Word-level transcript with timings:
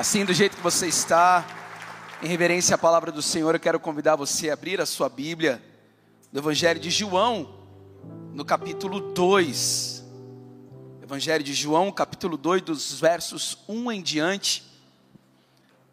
Assim, 0.00 0.24
do 0.24 0.32
jeito 0.32 0.56
que 0.56 0.62
você 0.62 0.86
está, 0.86 1.46
em 2.22 2.26
reverência 2.26 2.74
à 2.74 2.78
palavra 2.78 3.12
do 3.12 3.20
Senhor, 3.20 3.54
eu 3.54 3.60
quero 3.60 3.78
convidar 3.78 4.16
você 4.16 4.48
a 4.48 4.54
abrir 4.54 4.80
a 4.80 4.86
sua 4.86 5.10
Bíblia 5.10 5.62
no 6.32 6.40
Evangelho 6.40 6.80
de 6.80 6.88
João, 6.88 7.54
no 8.32 8.42
capítulo 8.42 9.12
2. 9.12 10.02
Evangelho 11.02 11.44
de 11.44 11.52
João, 11.52 11.92
capítulo 11.92 12.38
2, 12.38 12.62
dos 12.62 12.98
versos 12.98 13.58
1 13.68 13.92
em 13.92 14.00
diante. 14.00 14.64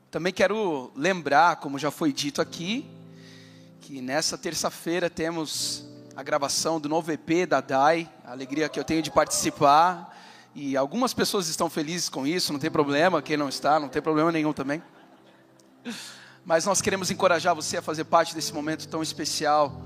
Também 0.10 0.32
quero 0.32 0.90
lembrar, 0.96 1.58
como 1.58 1.78
já 1.78 1.92
foi 1.92 2.14
dito 2.14 2.42
aqui, 2.42 2.90
que 3.82 4.00
nessa 4.00 4.38
terça-feira 4.38 5.10
temos 5.10 5.86
a 6.16 6.24
gravação 6.24 6.80
do 6.80 6.88
novo 6.88 7.12
EP 7.12 7.46
da 7.46 7.60
DAI, 7.60 8.10
a 8.24 8.32
alegria 8.32 8.70
que 8.70 8.80
eu 8.80 8.86
tenho 8.86 9.02
de 9.02 9.12
participar. 9.12 10.17
E 10.60 10.76
algumas 10.76 11.14
pessoas 11.14 11.48
estão 11.50 11.70
felizes 11.70 12.10
com 12.10 12.26
isso, 12.26 12.52
não 12.52 12.60
tem 12.60 12.72
problema. 12.72 13.22
Quem 13.22 13.38
não 13.38 13.48
está, 13.48 13.80
não 13.80 13.88
tem 13.88 14.02
problema 14.02 14.32
nenhum 14.32 14.52
também. 14.52 14.82
Mas 16.44 16.66
nós 16.66 16.82
queremos 16.82 17.12
encorajar 17.12 17.54
você 17.54 17.78
a 17.78 17.82
fazer 17.84 18.06
parte 18.06 18.34
desse 18.34 18.52
momento 18.52 18.88
tão 18.88 19.04
especial 19.04 19.80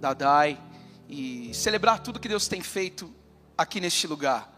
da 0.00 0.12
DAI 0.14 0.60
e 1.08 1.54
celebrar 1.54 2.00
tudo 2.00 2.18
que 2.18 2.26
Deus 2.26 2.48
tem 2.48 2.60
feito 2.60 3.14
aqui 3.56 3.80
neste 3.80 4.08
lugar. 4.08 4.52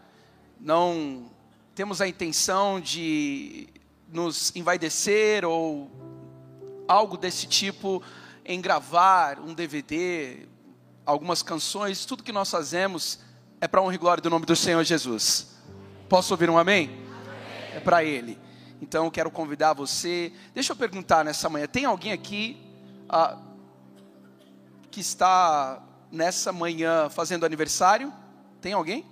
Não 0.59 1.31
temos 1.75 2.01
a 2.01 2.07
intenção 2.07 2.81
de 2.81 3.69
nos 4.11 4.51
envaidecer 4.55 5.45
ou 5.45 5.91
algo 6.87 7.15
desse 7.15 7.45
tipo 7.45 8.01
em 8.43 8.59
gravar 8.59 9.39
um 9.39 9.53
DVD, 9.53 10.47
algumas 11.05 11.43
canções, 11.43 12.03
tudo 12.03 12.23
que 12.23 12.31
nós 12.31 12.49
fazemos 12.49 13.19
é 13.61 13.67
para 13.67 13.79
honra 13.79 13.93
e 13.93 13.99
glória 13.99 14.23
do 14.23 14.29
nome 14.31 14.47
do 14.47 14.55
Senhor 14.55 14.83
Jesus. 14.83 15.50
Posso 16.11 16.33
ouvir 16.33 16.49
um 16.49 16.57
amém? 16.57 16.89
amém. 16.89 17.77
É 17.77 17.79
para 17.79 18.03
Ele. 18.03 18.37
Então 18.81 19.05
eu 19.05 19.11
quero 19.11 19.31
convidar 19.31 19.71
você. 19.71 20.33
Deixa 20.53 20.73
eu 20.73 20.75
perguntar 20.75 21.23
nessa 21.23 21.47
manhã: 21.47 21.67
tem 21.67 21.85
alguém 21.85 22.11
aqui 22.11 22.61
ah, 23.07 23.37
que 24.91 24.99
está 24.99 25.81
nessa 26.11 26.51
manhã 26.51 27.09
fazendo 27.09 27.45
aniversário? 27.45 28.11
Tem 28.59 28.73
alguém? 28.73 29.05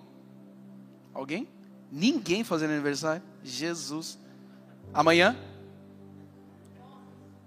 Alguém? 1.14 1.48
Ninguém 1.90 2.44
fazendo 2.44 2.72
aniversário? 2.72 3.24
Jesus. 3.46 4.20
Amanhã? 4.94 5.38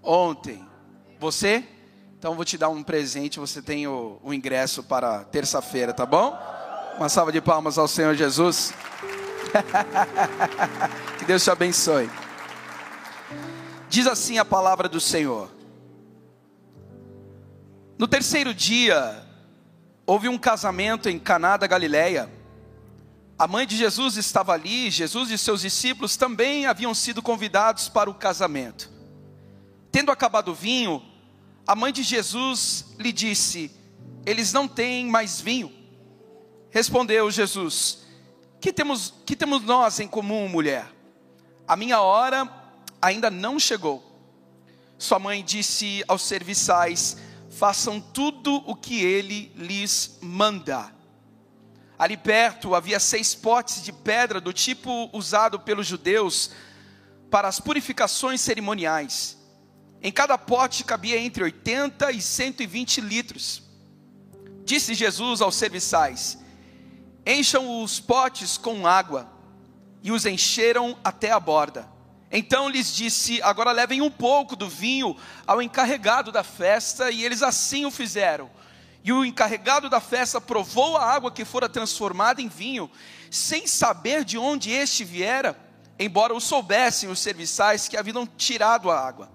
Ontem. 0.01 0.67
Você? 1.19 1.63
Então 2.17 2.33
vou 2.33 2.43
te 2.43 2.57
dar 2.57 2.69
um 2.69 2.81
presente. 2.81 3.39
Você 3.39 3.61
tem 3.61 3.85
o, 3.85 4.19
o 4.23 4.33
ingresso 4.33 4.81
para 4.81 5.23
terça-feira, 5.25 5.93
tá 5.93 6.07
bom? 6.07 6.35
Uma 6.97 7.07
salva 7.07 7.31
de 7.31 7.39
palmas 7.39 7.77
ao 7.77 7.87
Senhor 7.87 8.15
Jesus. 8.15 8.73
que 11.19 11.25
Deus 11.25 11.43
te 11.43 11.51
abençoe. 11.51 12.09
Diz 13.89 14.07
assim 14.07 14.37
a 14.37 14.45
palavra 14.45 14.89
do 14.89 14.99
Senhor. 14.99 15.51
No 17.97 18.07
terceiro 18.07 18.53
dia, 18.53 19.23
houve 20.05 20.27
um 20.27 20.37
casamento 20.37 21.09
em 21.09 21.19
Caná 21.19 21.57
da 21.57 21.67
Galileia. 21.67 22.29
A 23.37 23.47
mãe 23.47 23.65
de 23.65 23.77
Jesus 23.77 24.17
estava 24.17 24.53
ali, 24.53 24.89
Jesus 24.89 25.29
e 25.29 25.37
seus 25.37 25.61
discípulos 25.61 26.17
também 26.17 26.65
haviam 26.65 26.93
sido 26.93 27.21
convidados 27.21 27.89
para 27.89 28.09
o 28.09 28.13
casamento. 28.13 28.89
Tendo 29.91 30.11
acabado 30.11 30.49
o 30.51 30.55
vinho, 30.55 31.03
a 31.67 31.75
mãe 31.75 31.93
de 31.93 32.03
Jesus 32.03 32.85
lhe 32.97 33.11
disse: 33.11 33.71
Eles 34.25 34.51
não 34.51 34.67
têm 34.67 35.07
mais 35.07 35.39
vinho. 35.39 35.71
Respondeu 36.71 37.29
Jesus: 37.29 38.02
que 38.63 38.71
temos, 38.71 39.13
que 39.25 39.35
temos 39.35 39.61
nós 39.61 39.99
em 39.99 40.07
comum, 40.07 40.47
mulher? 40.47 40.89
A 41.67 41.75
minha 41.75 41.99
hora 41.99 42.49
ainda 43.01 43.29
não 43.29 43.59
chegou. 43.59 44.01
Sua 44.97 45.19
mãe 45.19 45.43
disse 45.43 46.01
aos 46.07 46.21
serviçais: 46.21 47.17
façam 47.49 47.99
tudo 47.99 48.63
o 48.65 48.73
que 48.73 49.03
ele 49.03 49.51
lhes 49.57 50.17
manda. 50.21 50.95
Ali 51.99 52.15
perto 52.15 52.73
havia 52.73 53.01
seis 53.01 53.35
potes 53.35 53.83
de 53.83 53.91
pedra 53.91 54.39
do 54.39 54.53
tipo 54.53 55.09
usado 55.11 55.59
pelos 55.59 55.85
judeus 55.85 56.51
para 57.29 57.49
as 57.49 57.59
purificações 57.59 58.39
cerimoniais. 58.39 59.37
Em 60.01 60.09
cada 60.11 60.37
pote 60.37 60.85
cabia 60.85 61.19
entre 61.19 61.43
80 61.43 62.13
e 62.13 62.21
120 62.21 63.01
litros. 63.01 63.61
Disse 64.63 64.93
Jesus 64.93 65.41
aos 65.41 65.55
serviçais: 65.55 66.41
Encham 67.25 67.81
os 67.81 67.99
potes 67.99 68.57
com 68.57 68.85
água, 68.85 69.31
e 70.01 70.11
os 70.11 70.25
encheram 70.25 70.97
até 71.03 71.31
a 71.31 71.39
borda. 71.39 71.87
Então 72.29 72.67
lhes 72.67 72.93
disse: 72.93 73.41
Agora 73.41 73.71
levem 73.71 74.01
um 74.01 74.11
pouco 74.11 74.55
do 74.55 74.67
vinho 74.67 75.15
ao 75.47 75.61
encarregado 75.61 76.31
da 76.31 76.43
festa, 76.43 77.09
e 77.09 77.23
eles 77.23 77.41
assim 77.41 77.85
o 77.85 77.91
fizeram. 77.91 78.49
E 79.03 79.13
o 79.13 79.23
encarregado 79.23 79.89
da 79.89 79.99
festa 80.01 80.41
provou 80.41 80.97
a 80.97 81.05
água 81.05 81.31
que 81.31 81.45
fora 81.45 81.69
transformada 81.69 82.41
em 82.41 82.47
vinho, 82.47 82.89
sem 83.31 83.67
saber 83.67 84.25
de 84.25 84.37
onde 84.37 84.71
este 84.71 85.03
viera, 85.03 85.57
embora 85.99 86.33
o 86.33 86.41
soubessem 86.41 87.09
os 87.09 87.19
serviçais 87.19 87.87
que 87.87 87.95
haviam 87.95 88.25
tirado 88.25 88.89
a 88.91 88.99
água. 88.99 89.31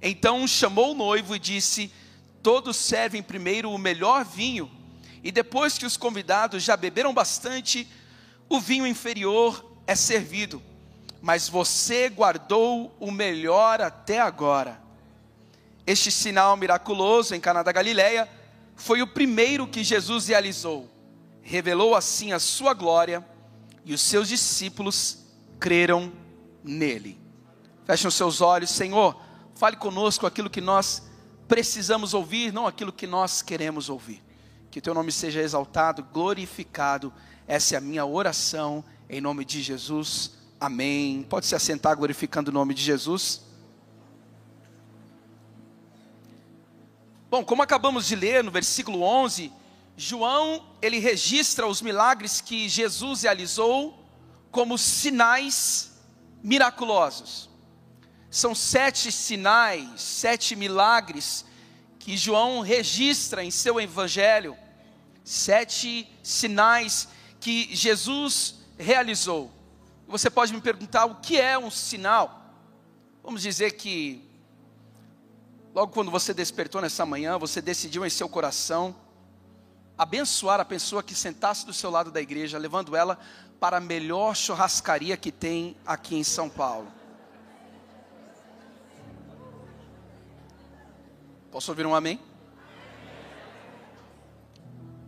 Então 0.00 0.46
chamou 0.46 0.92
o 0.92 0.96
noivo 0.96 1.36
e 1.36 1.38
disse: 1.38 1.92
Todos 2.42 2.76
servem 2.76 3.22
primeiro 3.22 3.70
o 3.70 3.78
melhor 3.78 4.24
vinho 4.24 4.77
e 5.22 5.32
depois 5.32 5.76
que 5.78 5.86
os 5.86 5.96
convidados 5.96 6.62
já 6.62 6.76
beberam 6.76 7.12
bastante, 7.12 7.88
o 8.48 8.60
vinho 8.60 8.86
inferior 8.86 9.64
é 9.86 9.94
servido. 9.94 10.62
Mas 11.20 11.48
você 11.48 12.08
guardou 12.08 12.96
o 13.00 13.10
melhor 13.10 13.80
até 13.80 14.20
agora. 14.20 14.80
Este 15.86 16.10
sinal 16.10 16.56
miraculoso 16.56 17.34
em 17.34 17.40
Caná 17.40 17.62
da 17.62 17.72
Galileia 17.72 18.28
foi 18.76 19.02
o 19.02 19.06
primeiro 19.06 19.66
que 19.66 19.82
Jesus 19.82 20.28
realizou. 20.28 20.88
Revelou 21.42 21.94
assim 21.94 22.32
a 22.32 22.38
sua 22.38 22.74
glória 22.74 23.26
e 23.84 23.92
os 23.92 24.00
seus 24.00 24.28
discípulos 24.28 25.24
creram 25.58 26.12
nele. 26.62 27.18
Fechem 27.84 28.06
os 28.06 28.14
seus 28.14 28.40
olhos, 28.40 28.70
Senhor, 28.70 29.18
fale 29.54 29.76
conosco 29.76 30.26
aquilo 30.26 30.50
que 30.50 30.60
nós 30.60 31.02
precisamos 31.48 32.12
ouvir, 32.12 32.52
não 32.52 32.66
aquilo 32.66 32.92
que 32.92 33.06
nós 33.06 33.40
queremos 33.40 33.88
ouvir. 33.88 34.22
Que 34.70 34.80
teu 34.80 34.92
nome 34.92 35.10
seja 35.10 35.40
exaltado, 35.40 36.02
glorificado. 36.02 37.12
Essa 37.46 37.74
é 37.74 37.78
a 37.78 37.80
minha 37.80 38.04
oração, 38.04 38.84
em 39.08 39.20
nome 39.20 39.44
de 39.44 39.62
Jesus. 39.62 40.32
Amém. 40.60 41.26
Pode 41.28 41.46
se 41.46 41.54
assentar 41.54 41.96
glorificando 41.96 42.50
o 42.50 42.54
nome 42.54 42.74
de 42.74 42.82
Jesus. 42.82 43.42
Bom, 47.30 47.44
como 47.44 47.62
acabamos 47.62 48.06
de 48.06 48.16
ler 48.16 48.42
no 48.42 48.50
versículo 48.50 49.02
11, 49.02 49.52
João, 49.96 50.64
ele 50.80 50.98
registra 50.98 51.66
os 51.66 51.82
milagres 51.82 52.40
que 52.40 52.68
Jesus 52.68 53.22
realizou 53.22 54.02
como 54.50 54.78
sinais 54.78 55.92
miraculosos. 56.42 57.48
São 58.30 58.54
sete 58.54 59.10
sinais, 59.10 60.00
sete 60.00 60.54
milagres 60.54 61.44
que 61.98 62.16
João 62.16 62.60
registra 62.60 63.44
em 63.44 63.50
seu 63.50 63.80
evangelho, 63.80 64.56
sete 65.24 66.10
sinais 66.22 67.08
que 67.40 67.74
Jesus 67.74 68.56
realizou. 68.78 69.50
Você 70.06 70.30
pode 70.30 70.52
me 70.52 70.60
perguntar 70.60 71.04
o 71.04 71.16
que 71.16 71.38
é 71.38 71.58
um 71.58 71.70
sinal? 71.70 72.54
Vamos 73.22 73.42
dizer 73.42 73.72
que, 73.72 74.24
logo 75.74 75.92
quando 75.92 76.10
você 76.10 76.32
despertou 76.32 76.80
nessa 76.80 77.04
manhã, 77.04 77.36
você 77.36 77.60
decidiu 77.60 78.06
em 78.06 78.10
seu 78.10 78.28
coração 78.28 78.96
abençoar 79.98 80.60
a 80.60 80.64
pessoa 80.64 81.02
que 81.02 81.14
sentasse 81.14 81.66
do 81.66 81.74
seu 81.74 81.90
lado 81.90 82.10
da 82.10 82.22
igreja, 82.22 82.56
levando 82.56 82.94
ela 82.94 83.18
para 83.58 83.78
a 83.78 83.80
melhor 83.80 84.34
churrascaria 84.36 85.16
que 85.16 85.32
tem 85.32 85.76
aqui 85.84 86.14
em 86.14 86.22
São 86.24 86.48
Paulo. 86.48 86.97
Posso 91.58 91.72
ouvir 91.72 91.84
um 91.86 91.92
amém? 91.92 92.20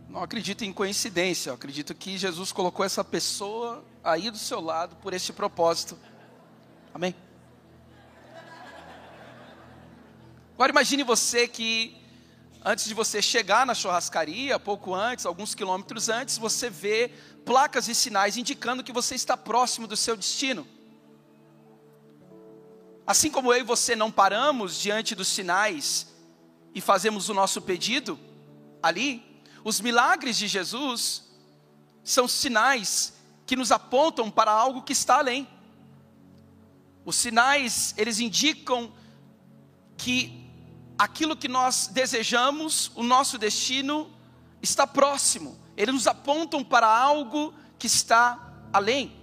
Não 0.09 0.21
acredito 0.21 0.65
em 0.65 0.73
coincidência, 0.73 1.53
acredito 1.53 1.95
que 1.95 2.17
Jesus 2.17 2.51
colocou 2.51 2.85
essa 2.85 3.05
pessoa 3.05 3.85
aí 4.03 4.29
do 4.29 4.37
seu 4.37 4.59
lado 4.59 4.97
por 4.97 5.13
este 5.13 5.31
propósito. 5.31 5.97
Amém? 6.93 7.15
Agora 10.53 10.73
imagine 10.73 11.03
você 11.03 11.47
que 11.47 11.97
antes 12.65 12.83
de 12.83 12.93
você 12.93 13.21
chegar 13.21 13.65
na 13.65 13.73
churrascaria, 13.73 14.59
pouco 14.59 14.93
antes, 14.93 15.25
alguns 15.25 15.55
quilômetros 15.55 16.09
antes, 16.09 16.37
você 16.37 16.69
vê 16.69 17.13
placas 17.45 17.87
e 17.87 17.95
sinais 17.95 18.35
indicando 18.35 18.83
que 18.83 18.91
você 18.91 19.15
está 19.15 19.37
próximo 19.37 19.87
do 19.87 19.95
seu 19.95 20.17
destino. 20.17 20.67
Assim 23.07 23.31
como 23.31 23.53
eu 23.53 23.61
e 23.61 23.63
você 23.63 23.95
não 23.95 24.11
paramos 24.11 24.77
diante 24.77 25.15
dos 25.15 25.29
sinais 25.29 26.10
e 26.73 26.81
fazemos 26.81 27.29
o 27.29 27.33
nosso 27.33 27.61
pedido 27.61 28.19
ali, 28.81 29.41
os 29.63 29.79
milagres 29.79 30.37
de 30.37 30.47
Jesus 30.47 31.23
são 32.03 32.27
sinais 32.27 33.13
que 33.45 33.55
nos 33.55 33.71
apontam 33.71 34.31
para 34.31 34.51
algo 34.51 34.81
que 34.81 34.93
está 34.93 35.17
além. 35.17 35.47
Os 37.05 37.15
sinais, 37.15 37.93
eles 37.97 38.19
indicam 38.19 38.91
que 39.97 40.49
aquilo 40.97 41.35
que 41.35 41.47
nós 41.47 41.87
desejamos, 41.87 42.91
o 42.95 43.03
nosso 43.03 43.37
destino, 43.37 44.09
está 44.61 44.85
próximo. 44.85 45.59
Eles 45.75 45.93
nos 45.93 46.07
apontam 46.07 46.63
para 46.63 46.87
algo 46.87 47.53
que 47.77 47.87
está 47.87 48.53
além. 48.71 49.15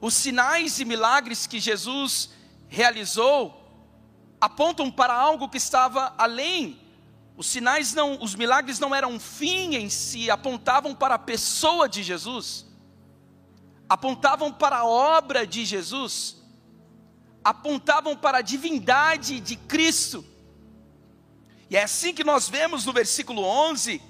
Os 0.00 0.14
sinais 0.14 0.78
e 0.80 0.84
milagres 0.84 1.46
que 1.46 1.60
Jesus 1.60 2.30
realizou 2.68 3.54
apontam 4.40 4.90
para 4.90 5.14
algo 5.14 5.48
que 5.48 5.56
estava 5.56 6.14
além. 6.16 6.80
Os 7.38 7.46
sinais 7.46 7.94
não, 7.94 8.20
os 8.20 8.34
milagres 8.34 8.80
não 8.80 8.92
eram 8.92 9.12
um 9.12 9.20
fim 9.20 9.76
em 9.76 9.88
si, 9.88 10.28
apontavam 10.28 10.92
para 10.92 11.14
a 11.14 11.18
pessoa 11.20 11.88
de 11.88 12.02
Jesus. 12.02 12.66
Apontavam 13.88 14.52
para 14.52 14.78
a 14.78 14.84
obra 14.84 15.46
de 15.46 15.64
Jesus. 15.64 16.36
Apontavam 17.44 18.16
para 18.16 18.38
a 18.38 18.42
divindade 18.42 19.38
de 19.38 19.54
Cristo. 19.54 20.24
E 21.70 21.76
é 21.76 21.84
assim 21.84 22.12
que 22.12 22.24
nós 22.24 22.48
vemos 22.48 22.84
no 22.84 22.92
versículo 22.92 23.44
11, 23.44 24.02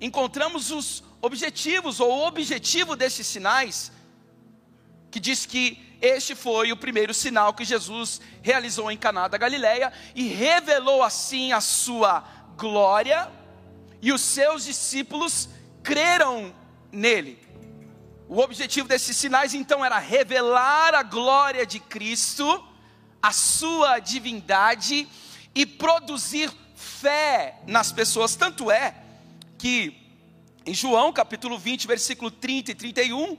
encontramos 0.00 0.70
os 0.70 1.04
objetivos 1.20 2.00
ou 2.00 2.10
o 2.10 2.26
objetivo 2.26 2.96
desses 2.96 3.26
sinais, 3.26 3.92
que 5.10 5.20
diz 5.20 5.44
que 5.44 5.86
este 6.00 6.34
foi 6.34 6.70
o 6.72 6.76
primeiro 6.76 7.12
sinal 7.12 7.52
que 7.52 7.64
Jesus 7.64 8.20
realizou 8.40 8.90
em 8.90 8.96
Caná 8.96 9.26
da 9.28 9.36
Galileia 9.36 9.92
e 10.14 10.28
revelou 10.28 11.02
assim 11.02 11.52
a 11.52 11.60
sua 11.60 12.37
glória, 12.58 13.30
e 14.02 14.12
os 14.12 14.20
seus 14.20 14.64
discípulos 14.64 15.48
creram 15.82 16.52
nele. 16.90 17.38
O 18.28 18.40
objetivo 18.40 18.86
desses 18.86 19.16
sinais 19.16 19.54
então 19.54 19.82
era 19.84 19.98
revelar 19.98 20.94
a 20.94 21.02
glória 21.02 21.64
de 21.64 21.80
Cristo, 21.80 22.62
a 23.22 23.32
sua 23.32 23.98
divindade 24.00 25.08
e 25.54 25.64
produzir 25.64 26.50
fé 26.74 27.60
nas 27.66 27.90
pessoas. 27.90 28.36
Tanto 28.36 28.70
é 28.70 28.94
que 29.56 29.96
em 30.66 30.74
João 30.74 31.12
capítulo 31.12 31.58
20, 31.58 31.86
versículo 31.86 32.30
30 32.30 32.72
e 32.72 32.74
31, 32.74 33.38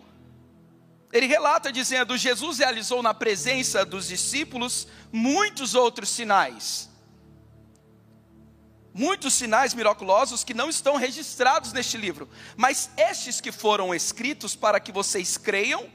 ele 1.14 1.28
relata 1.28 1.72
dizendo: 1.72 2.18
Jesus 2.18 2.58
realizou 2.58 3.04
na 3.04 3.14
presença 3.14 3.86
dos 3.86 4.08
discípulos 4.08 4.88
muitos 5.12 5.76
outros 5.76 6.10
sinais. 6.10 6.89
Muitos 9.00 9.34
sinais 9.34 9.74
miraculosos 9.74 10.44
que 10.44 10.54
não 10.54 10.70
estão 10.70 10.98
registrados 10.98 11.72
neste 11.72 11.96
livro, 11.96 12.30
mas 12.58 12.90
estes 12.98 13.40
que 13.40 13.50
foram 13.50 13.96
escritos 13.96 14.58
para 14.58 14.78
que 14.78 14.92
vocês 14.92 15.38
creiam 15.38 15.90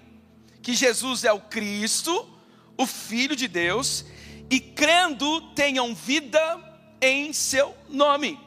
que 0.62 0.72
Jesus 0.72 1.22
é 1.22 1.32
o 1.32 1.40
Cristo, 1.40 2.26
o 2.78 2.86
Filho 2.86 3.36
de 3.36 3.46
Deus, 3.46 4.06
e 4.48 4.58
crendo 4.58 5.52
tenham 5.52 5.94
vida 5.94 6.40
em 6.98 7.30
seu 7.34 7.76
nome. 7.90 8.40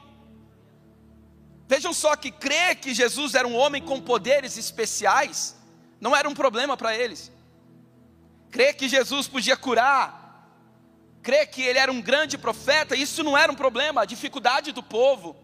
Vejam 1.67 1.93
só 1.93 2.15
que 2.15 2.31
crer 2.31 2.77
que 2.77 2.95
Jesus 2.95 3.35
era 3.35 3.47
um 3.47 3.55
homem 3.55 3.83
com 3.83 4.01
poderes 4.01 4.57
especiais 4.57 5.55
não 6.01 6.15
era 6.15 6.27
um 6.27 6.33
problema 6.33 6.75
para 6.75 6.95
eles. 6.95 7.31
Crer 8.49 8.75
que 8.75 8.89
Jesus 8.89 9.27
podia 9.27 9.57
curar, 9.57 10.26
crer 11.21 11.47
que 11.47 11.61
ele 11.61 11.79
era 11.79 11.91
um 11.91 12.01
grande 12.01 12.37
profeta, 12.37 12.95
isso 12.95 13.23
não 13.23 13.37
era 13.37 13.51
um 13.51 13.55
problema. 13.55 14.01
A 14.01 14.05
dificuldade 14.05 14.71
do 14.71 14.83
povo 14.83 15.35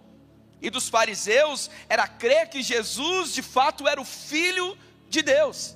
e 0.62 0.70
dos 0.70 0.88
fariseus 0.88 1.70
era 1.90 2.08
crer 2.08 2.50
que 2.50 2.64
Jesus 2.64 3.34
de 3.34 3.42
fato 3.42 3.88
era 3.88 4.00
o 4.00 4.06
filho 4.06 4.78
de 5.10 5.22
Deus. 5.22 5.76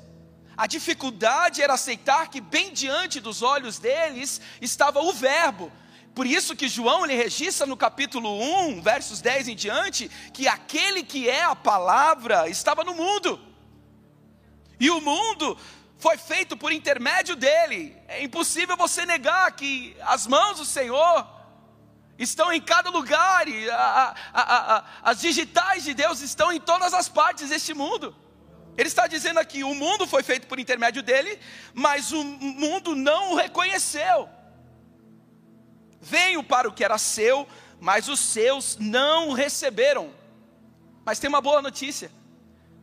A 0.55 0.65
dificuldade 0.65 1.61
era 1.61 1.73
aceitar 1.73 2.29
que 2.29 2.41
bem 2.41 2.73
diante 2.73 3.19
dos 3.19 3.41
olhos 3.41 3.77
deles 3.77 4.41
estava 4.59 5.01
o 5.01 5.13
Verbo. 5.13 5.71
Por 6.15 6.25
isso 6.25 6.55
que 6.55 6.67
João 6.67 7.05
ele 7.05 7.15
registra 7.15 7.67
no 7.67 7.77
capítulo 7.77 8.41
1, 8.67 8.81
versos 8.81 9.21
10 9.21 9.49
em 9.49 9.55
diante, 9.55 10.09
que 10.33 10.47
aquele 10.47 11.03
que 11.03 11.29
é 11.29 11.43
a 11.43 11.55
palavra 11.55 12.49
estava 12.49 12.83
no 12.83 12.95
mundo. 12.95 13.39
E 14.79 14.89
o 14.89 14.99
mundo 14.99 15.55
foi 15.97 16.17
feito 16.17 16.55
por 16.55 16.71
intermédio 16.71 17.35
dele. 17.35 17.95
É 18.07 18.23
impossível 18.23 18.77
você 18.77 19.05
negar 19.05 19.51
que 19.53 19.95
as 20.01 20.27
mãos 20.27 20.57
do 20.57 20.65
Senhor 20.65 21.27
estão 22.17 22.51
em 22.51 22.61
cada 22.61 22.89
lugar, 22.89 23.47
e 23.47 23.69
a, 23.69 24.15
a, 24.33 24.75
a, 24.77 24.85
as 25.03 25.19
digitais 25.19 25.83
de 25.83 25.93
Deus 25.93 26.21
estão 26.21 26.51
em 26.51 26.59
todas 26.59 26.93
as 26.93 27.07
partes 27.09 27.49
deste 27.49 27.73
mundo. 27.73 28.15
Ele 28.77 28.87
está 28.87 29.07
dizendo 29.07 29.39
aqui: 29.39 29.63
o 29.63 29.73
mundo 29.73 30.05
foi 30.05 30.21
feito 30.23 30.47
por 30.47 30.59
intermédio 30.59 31.01
dele, 31.01 31.39
mas 31.73 32.11
o 32.11 32.23
mundo 32.23 32.95
não 32.95 33.31
o 33.31 33.35
reconheceu. 33.35 34.29
Veio 35.99 36.43
para 36.43 36.69
o 36.69 36.71
que 36.71 36.83
era 36.83 36.97
seu, 36.97 37.47
mas 37.79 38.07
os 38.07 38.19
seus 38.19 38.77
não 38.79 39.29
o 39.29 39.33
receberam. 39.33 40.13
Mas 41.03 41.17
tem 41.17 41.27
uma 41.27 41.41
boa 41.41 41.61
notícia: 41.61 42.11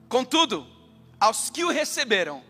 contudo, 0.08 0.66
aos 1.20 1.48
que 1.48 1.64
o 1.64 1.70
receberam, 1.70 2.42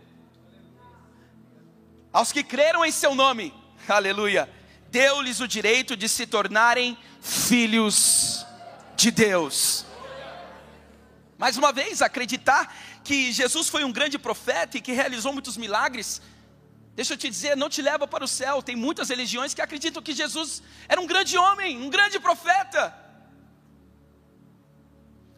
aos 2.14 2.30
que 2.30 2.44
creram 2.44 2.84
em 2.84 2.92
seu 2.92 3.12
nome, 3.12 3.52
aleluia, 3.88 4.48
deu-lhes 4.88 5.40
o 5.40 5.48
direito 5.48 5.96
de 5.96 6.08
se 6.08 6.28
tornarem 6.28 6.96
filhos 7.20 8.46
de 8.94 9.10
Deus. 9.10 9.84
Mais 11.36 11.56
uma 11.56 11.72
vez, 11.72 12.00
acreditar 12.00 12.72
que 13.02 13.32
Jesus 13.32 13.68
foi 13.68 13.82
um 13.82 13.90
grande 13.90 14.16
profeta 14.16 14.78
e 14.78 14.80
que 14.80 14.92
realizou 14.92 15.32
muitos 15.32 15.56
milagres, 15.56 16.22
deixa 16.94 17.14
eu 17.14 17.18
te 17.18 17.28
dizer, 17.28 17.56
não 17.56 17.68
te 17.68 17.82
leva 17.82 18.06
para 18.06 18.24
o 18.24 18.28
céu. 18.28 18.62
Tem 18.62 18.76
muitas 18.76 19.08
religiões 19.08 19.52
que 19.52 19.60
acreditam 19.60 20.00
que 20.00 20.12
Jesus 20.12 20.62
era 20.88 21.00
um 21.00 21.06
grande 21.08 21.36
homem, 21.36 21.76
um 21.82 21.90
grande 21.90 22.20
profeta. 22.20 22.96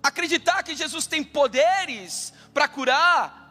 Acreditar 0.02 0.62
que 0.62 0.76
Jesus 0.76 1.06
tem 1.06 1.25
poderes 1.25 2.34
para 2.52 2.69
curar, 2.69 3.45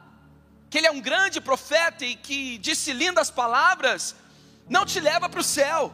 que 0.70 0.78
Ele 0.78 0.88
é 0.88 0.92
um 0.92 1.02
grande 1.02 1.40
profeta 1.40 2.06
e 2.06 2.16
que 2.16 2.58
disse 2.58 2.92
lindas 2.94 3.30
palavras, 3.30 4.16
não 4.70 4.86
te 4.86 5.00
leva 5.00 5.30
para 5.30 5.40
o 5.40 5.44
céu. 5.44 5.94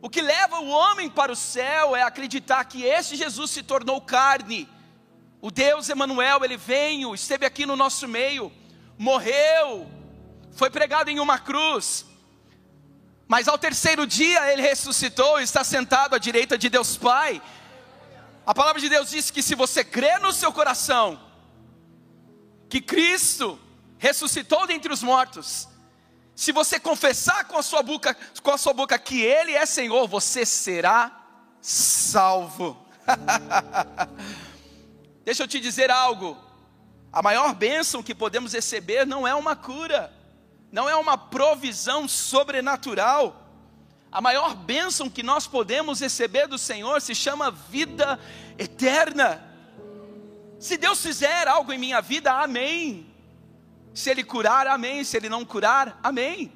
O 0.00 0.10
que 0.10 0.20
leva 0.20 0.60
o 0.60 0.68
homem 0.68 1.08
para 1.08 1.30
o 1.30 1.36
céu 1.36 1.94
é 1.94 2.02
acreditar 2.02 2.64
que 2.64 2.82
esse 2.82 3.16
Jesus 3.16 3.50
se 3.50 3.62
tornou 3.62 4.00
carne. 4.00 4.68
O 5.40 5.50
Deus 5.50 5.88
Emanuel, 5.88 6.44
ele 6.44 6.56
veio, 6.56 7.14
esteve 7.14 7.46
aqui 7.46 7.64
no 7.64 7.76
nosso 7.76 8.06
meio, 8.06 8.52
morreu, 8.98 9.90
foi 10.52 10.70
pregado 10.70 11.10
em 11.10 11.20
uma 11.20 11.38
cruz. 11.38 12.04
Mas 13.26 13.48
ao 13.48 13.56
terceiro 13.56 14.06
dia 14.06 14.52
ele 14.52 14.60
ressuscitou 14.60 15.40
e 15.40 15.44
está 15.44 15.64
sentado 15.64 16.14
à 16.14 16.18
direita 16.18 16.58
de 16.58 16.68
Deus 16.68 16.96
Pai. 16.96 17.40
A 18.44 18.52
palavra 18.52 18.80
de 18.80 18.88
Deus 18.88 19.10
diz 19.10 19.30
que 19.30 19.42
se 19.42 19.54
você 19.54 19.84
crer 19.84 20.20
no 20.20 20.32
seu 20.32 20.52
coração 20.52 21.18
que 22.68 22.80
Cristo 22.80 23.58
ressuscitou 24.02 24.66
dentre 24.66 24.92
os 24.92 25.00
mortos, 25.00 25.68
se 26.34 26.50
você 26.50 26.80
confessar 26.80 27.44
com 27.44 27.56
a 27.56 27.62
sua 27.62 27.84
boca, 27.84 28.16
com 28.42 28.50
a 28.50 28.58
sua 28.58 28.72
boca 28.72 28.98
que 28.98 29.22
Ele 29.22 29.52
é 29.52 29.64
Senhor, 29.64 30.08
você 30.08 30.44
será 30.44 31.24
salvo. 31.60 32.84
Deixa 35.24 35.44
eu 35.44 35.46
te 35.46 35.60
dizer 35.60 35.88
algo. 35.88 36.36
A 37.12 37.22
maior 37.22 37.54
bênção 37.54 38.02
que 38.02 38.12
podemos 38.12 38.52
receber 38.52 39.06
não 39.06 39.24
é 39.24 39.36
uma 39.36 39.54
cura, 39.54 40.12
não 40.72 40.90
é 40.90 40.96
uma 40.96 41.16
provisão 41.16 42.08
sobrenatural. 42.08 43.40
A 44.10 44.20
maior 44.20 44.56
bênção 44.56 45.08
que 45.08 45.22
nós 45.22 45.46
podemos 45.46 46.00
receber 46.00 46.48
do 46.48 46.58
Senhor 46.58 47.00
se 47.00 47.14
chama 47.14 47.52
vida 47.52 48.18
eterna. 48.58 49.40
Se 50.58 50.76
Deus 50.76 51.00
fizer 51.00 51.46
algo 51.46 51.72
em 51.72 51.78
minha 51.78 52.00
vida, 52.00 52.32
amém. 52.32 53.11
Se 53.94 54.10
Ele 54.10 54.24
curar, 54.24 54.66
amém. 54.66 55.04
Se 55.04 55.16
Ele 55.16 55.28
não 55.28 55.44
curar, 55.44 55.98
amém. 56.02 56.52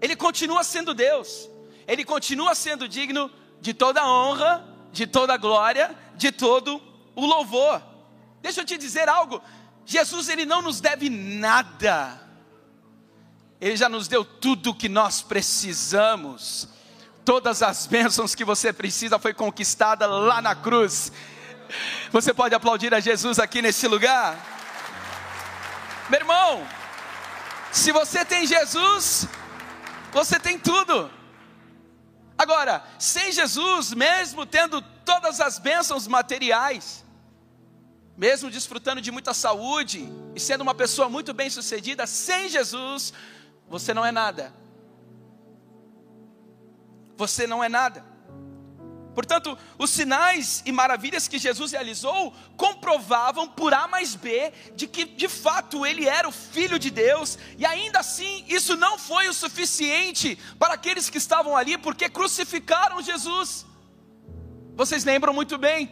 Ele 0.00 0.16
continua 0.16 0.64
sendo 0.64 0.92
Deus, 0.92 1.48
Ele 1.86 2.04
continua 2.04 2.56
sendo 2.56 2.88
digno 2.88 3.30
de 3.60 3.72
toda 3.72 4.04
honra, 4.04 4.66
de 4.90 5.06
toda 5.06 5.36
glória, 5.36 5.96
de 6.16 6.32
todo 6.32 6.82
o 7.14 7.24
louvor. 7.24 7.80
Deixa 8.42 8.60
eu 8.60 8.64
te 8.64 8.76
dizer 8.76 9.08
algo: 9.08 9.40
Jesus, 9.86 10.28
Ele 10.28 10.44
não 10.44 10.60
nos 10.60 10.80
deve 10.80 11.08
nada, 11.08 12.20
Ele 13.60 13.76
já 13.76 13.88
nos 13.88 14.08
deu 14.08 14.24
tudo 14.24 14.70
o 14.70 14.74
que 14.74 14.88
nós 14.88 15.22
precisamos. 15.22 16.68
Todas 17.24 17.62
as 17.62 17.86
bênçãos 17.86 18.34
que 18.34 18.44
você 18.44 18.72
precisa 18.72 19.16
foi 19.20 19.32
conquistada 19.32 20.08
lá 20.08 20.42
na 20.42 20.56
cruz. 20.56 21.12
Você 22.10 22.34
pode 22.34 22.52
aplaudir 22.52 22.92
a 22.92 22.98
Jesus 22.98 23.38
aqui 23.38 23.62
nesse 23.62 23.86
lugar? 23.86 24.51
Meu 26.08 26.20
irmão, 26.20 26.66
se 27.72 27.92
você 27.92 28.24
tem 28.24 28.46
Jesus, 28.46 29.26
você 30.12 30.38
tem 30.38 30.58
tudo. 30.58 31.10
Agora, 32.36 32.84
sem 32.98 33.32
Jesus, 33.32 33.92
mesmo 33.92 34.44
tendo 34.44 34.82
todas 35.04 35.40
as 35.40 35.58
bênçãos 35.58 36.06
materiais, 36.06 37.04
mesmo 38.16 38.50
desfrutando 38.50 39.00
de 39.00 39.10
muita 39.10 39.32
saúde 39.32 40.08
e 40.34 40.40
sendo 40.40 40.62
uma 40.62 40.74
pessoa 40.74 41.08
muito 41.08 41.32
bem-sucedida, 41.32 42.06
sem 42.06 42.48
Jesus, 42.48 43.12
você 43.68 43.94
não 43.94 44.04
é 44.04 44.12
nada. 44.12 44.52
Você 47.16 47.46
não 47.46 47.62
é 47.62 47.68
nada. 47.68 48.11
Portanto, 49.14 49.58
os 49.76 49.90
sinais 49.90 50.62
e 50.64 50.72
maravilhas 50.72 51.28
que 51.28 51.38
Jesus 51.38 51.72
realizou 51.72 52.32
comprovavam 52.56 53.46
por 53.46 53.74
A 53.74 53.86
mais 53.86 54.14
B 54.14 54.52
de 54.74 54.86
que 54.86 55.04
de 55.04 55.28
fato 55.28 55.84
ele 55.84 56.08
era 56.08 56.26
o 56.26 56.32
Filho 56.32 56.78
de 56.78 56.90
Deus, 56.90 57.38
e 57.58 57.66
ainda 57.66 57.98
assim 57.98 58.44
isso 58.48 58.74
não 58.76 58.98
foi 58.98 59.28
o 59.28 59.34
suficiente 59.34 60.38
para 60.58 60.74
aqueles 60.74 61.10
que 61.10 61.18
estavam 61.18 61.56
ali, 61.56 61.76
porque 61.76 62.08
crucificaram 62.08 63.02
Jesus. 63.02 63.66
Vocês 64.74 65.04
lembram 65.04 65.34
muito 65.34 65.58
bem 65.58 65.90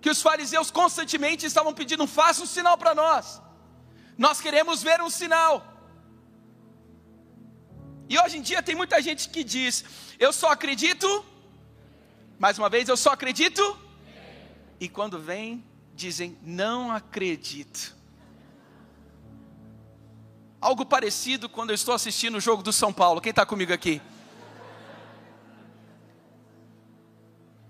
que 0.00 0.08
os 0.08 0.22
fariseus 0.22 0.70
constantemente 0.70 1.44
estavam 1.44 1.74
pedindo: 1.74 2.06
faça 2.06 2.42
um 2.42 2.46
sinal 2.46 2.78
para 2.78 2.94
nós, 2.94 3.42
nós 4.16 4.40
queremos 4.40 4.82
ver 4.82 5.02
um 5.02 5.10
sinal. 5.10 5.74
E 8.08 8.18
hoje 8.18 8.38
em 8.38 8.42
dia 8.42 8.62
tem 8.62 8.74
muita 8.74 9.02
gente 9.02 9.28
que 9.28 9.44
diz: 9.44 9.84
eu 10.18 10.32
só 10.32 10.48
acredito 10.50 11.06
mais 12.38 12.58
uma 12.58 12.68
vez, 12.68 12.88
eu 12.88 12.96
só 12.96 13.10
acredito. 13.10 13.78
E 14.78 14.88
quando 14.88 15.18
vem, 15.18 15.64
dizem, 15.94 16.36
não 16.42 16.90
acredito. 16.90 17.96
Algo 20.60 20.84
parecido 20.84 21.48
quando 21.48 21.70
eu 21.70 21.74
estou 21.74 21.94
assistindo 21.94 22.36
o 22.36 22.40
jogo 22.40 22.62
do 22.62 22.72
São 22.72 22.92
Paulo. 22.92 23.20
Quem 23.20 23.30
está 23.30 23.46
comigo 23.46 23.72
aqui? 23.72 24.02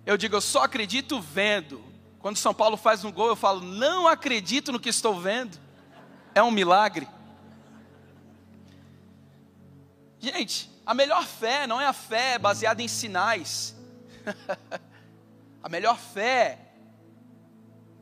Eu 0.04 0.16
digo, 0.16 0.36
eu 0.36 0.40
só 0.40 0.62
acredito 0.62 1.20
vendo. 1.20 1.84
Quando 2.18 2.36
São 2.36 2.54
Paulo 2.54 2.76
faz 2.76 3.04
um 3.04 3.12
gol, 3.12 3.28
eu 3.28 3.36
falo, 3.36 3.60
não 3.60 4.08
acredito 4.08 4.72
no 4.72 4.80
que 4.80 4.88
estou 4.88 5.20
vendo. 5.20 5.58
É 6.34 6.42
um 6.42 6.50
milagre. 6.50 7.06
Gente, 10.18 10.70
a 10.84 10.92
melhor 10.92 11.24
fé 11.24 11.66
não 11.66 11.80
é 11.80 11.86
a 11.86 11.92
fé 11.92 12.38
baseada 12.38 12.82
em 12.82 12.88
sinais, 12.88 13.75
a 15.62 15.68
melhor 15.68 15.98
fé 15.98 16.58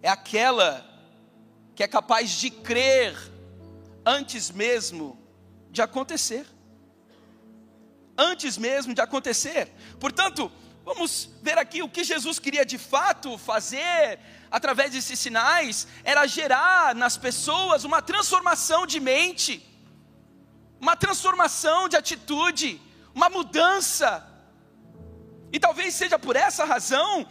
é 0.02 0.08
aquela 0.08 0.84
que 1.74 1.82
é 1.82 1.88
capaz 1.88 2.30
de 2.30 2.50
crer 2.50 3.16
antes 4.04 4.50
mesmo 4.50 5.18
de 5.70 5.82
acontecer. 5.82 6.46
Antes 8.16 8.56
mesmo 8.56 8.94
de 8.94 9.00
acontecer. 9.00 9.72
Portanto, 9.98 10.50
vamos 10.84 11.30
ver 11.42 11.58
aqui 11.58 11.82
o 11.82 11.88
que 11.88 12.04
Jesus 12.04 12.38
queria 12.38 12.64
de 12.64 12.78
fato 12.78 13.36
fazer 13.38 14.20
através 14.50 14.92
desses 14.92 15.18
sinais 15.18 15.88
era 16.04 16.26
gerar 16.26 16.94
nas 16.94 17.16
pessoas 17.16 17.82
uma 17.82 18.00
transformação 18.00 18.86
de 18.86 19.00
mente, 19.00 19.66
uma 20.80 20.94
transformação 20.94 21.88
de 21.88 21.96
atitude, 21.96 22.80
uma 23.12 23.28
mudança 23.28 24.33
e 25.54 25.58
talvez 25.60 25.94
seja 25.94 26.18
por 26.18 26.34
essa 26.34 26.64
razão 26.64 27.24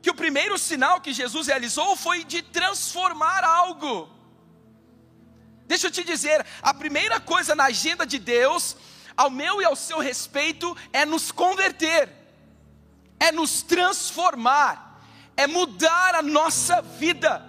que 0.00 0.08
o 0.08 0.14
primeiro 0.14 0.56
sinal 0.56 1.00
que 1.00 1.12
Jesus 1.12 1.48
realizou 1.48 1.96
foi 1.96 2.22
de 2.22 2.40
transformar 2.40 3.42
algo. 3.42 4.08
Deixa 5.66 5.88
eu 5.88 5.90
te 5.90 6.04
dizer, 6.04 6.46
a 6.62 6.72
primeira 6.72 7.18
coisa 7.18 7.52
na 7.52 7.64
agenda 7.64 8.06
de 8.06 8.16
Deus, 8.20 8.76
ao 9.16 9.28
meu 9.28 9.60
e 9.60 9.64
ao 9.64 9.74
seu 9.74 9.98
respeito, 9.98 10.76
é 10.92 11.04
nos 11.04 11.32
converter, 11.32 12.08
é 13.18 13.32
nos 13.32 13.64
transformar, 13.64 15.04
é 15.36 15.48
mudar 15.48 16.14
a 16.14 16.22
nossa 16.22 16.80
vida. 16.80 17.44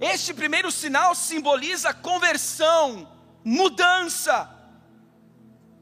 Este 0.00 0.32
primeiro 0.32 0.70
sinal 0.70 1.12
simboliza 1.12 1.92
conversão, 1.92 3.12
mudança, 3.42 4.48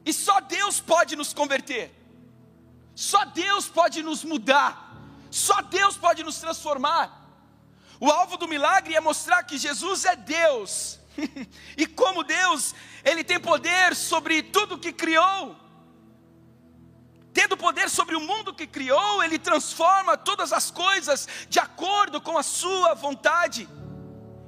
e 0.03 0.11
só 0.11 0.39
Deus 0.39 0.79
pode 0.81 1.15
nos 1.15 1.33
converter. 1.33 1.94
Só 2.95 3.25
Deus 3.25 3.67
pode 3.67 4.01
nos 4.01 4.23
mudar, 4.23 4.95
só 5.29 5.61
Deus 5.61 5.97
pode 5.97 6.23
nos 6.23 6.37
transformar. 6.37 7.23
O 7.99 8.09
alvo 8.09 8.37
do 8.37 8.47
milagre 8.47 8.95
é 8.95 9.01
mostrar 9.01 9.43
que 9.43 9.57
Jesus 9.57 10.05
é 10.05 10.15
Deus, 10.15 10.99
e 11.77 11.85
como 11.85 12.23
Deus, 12.23 12.73
Ele 13.03 13.23
tem 13.23 13.39
poder 13.39 13.93
sobre 13.95 14.41
tudo 14.41 14.79
que 14.79 14.93
criou. 14.93 15.57
Tendo 17.33 17.57
poder 17.57 17.89
sobre 17.89 18.15
o 18.15 18.21
mundo 18.21 18.53
que 18.53 18.65
criou, 18.65 19.21
Ele 19.21 19.37
transforma 19.37 20.15
todas 20.15 20.53
as 20.53 20.71
coisas 20.71 21.27
de 21.49 21.59
acordo 21.59 22.21
com 22.21 22.37
a 22.37 22.43
Sua 22.43 22.93
vontade. 22.93 23.67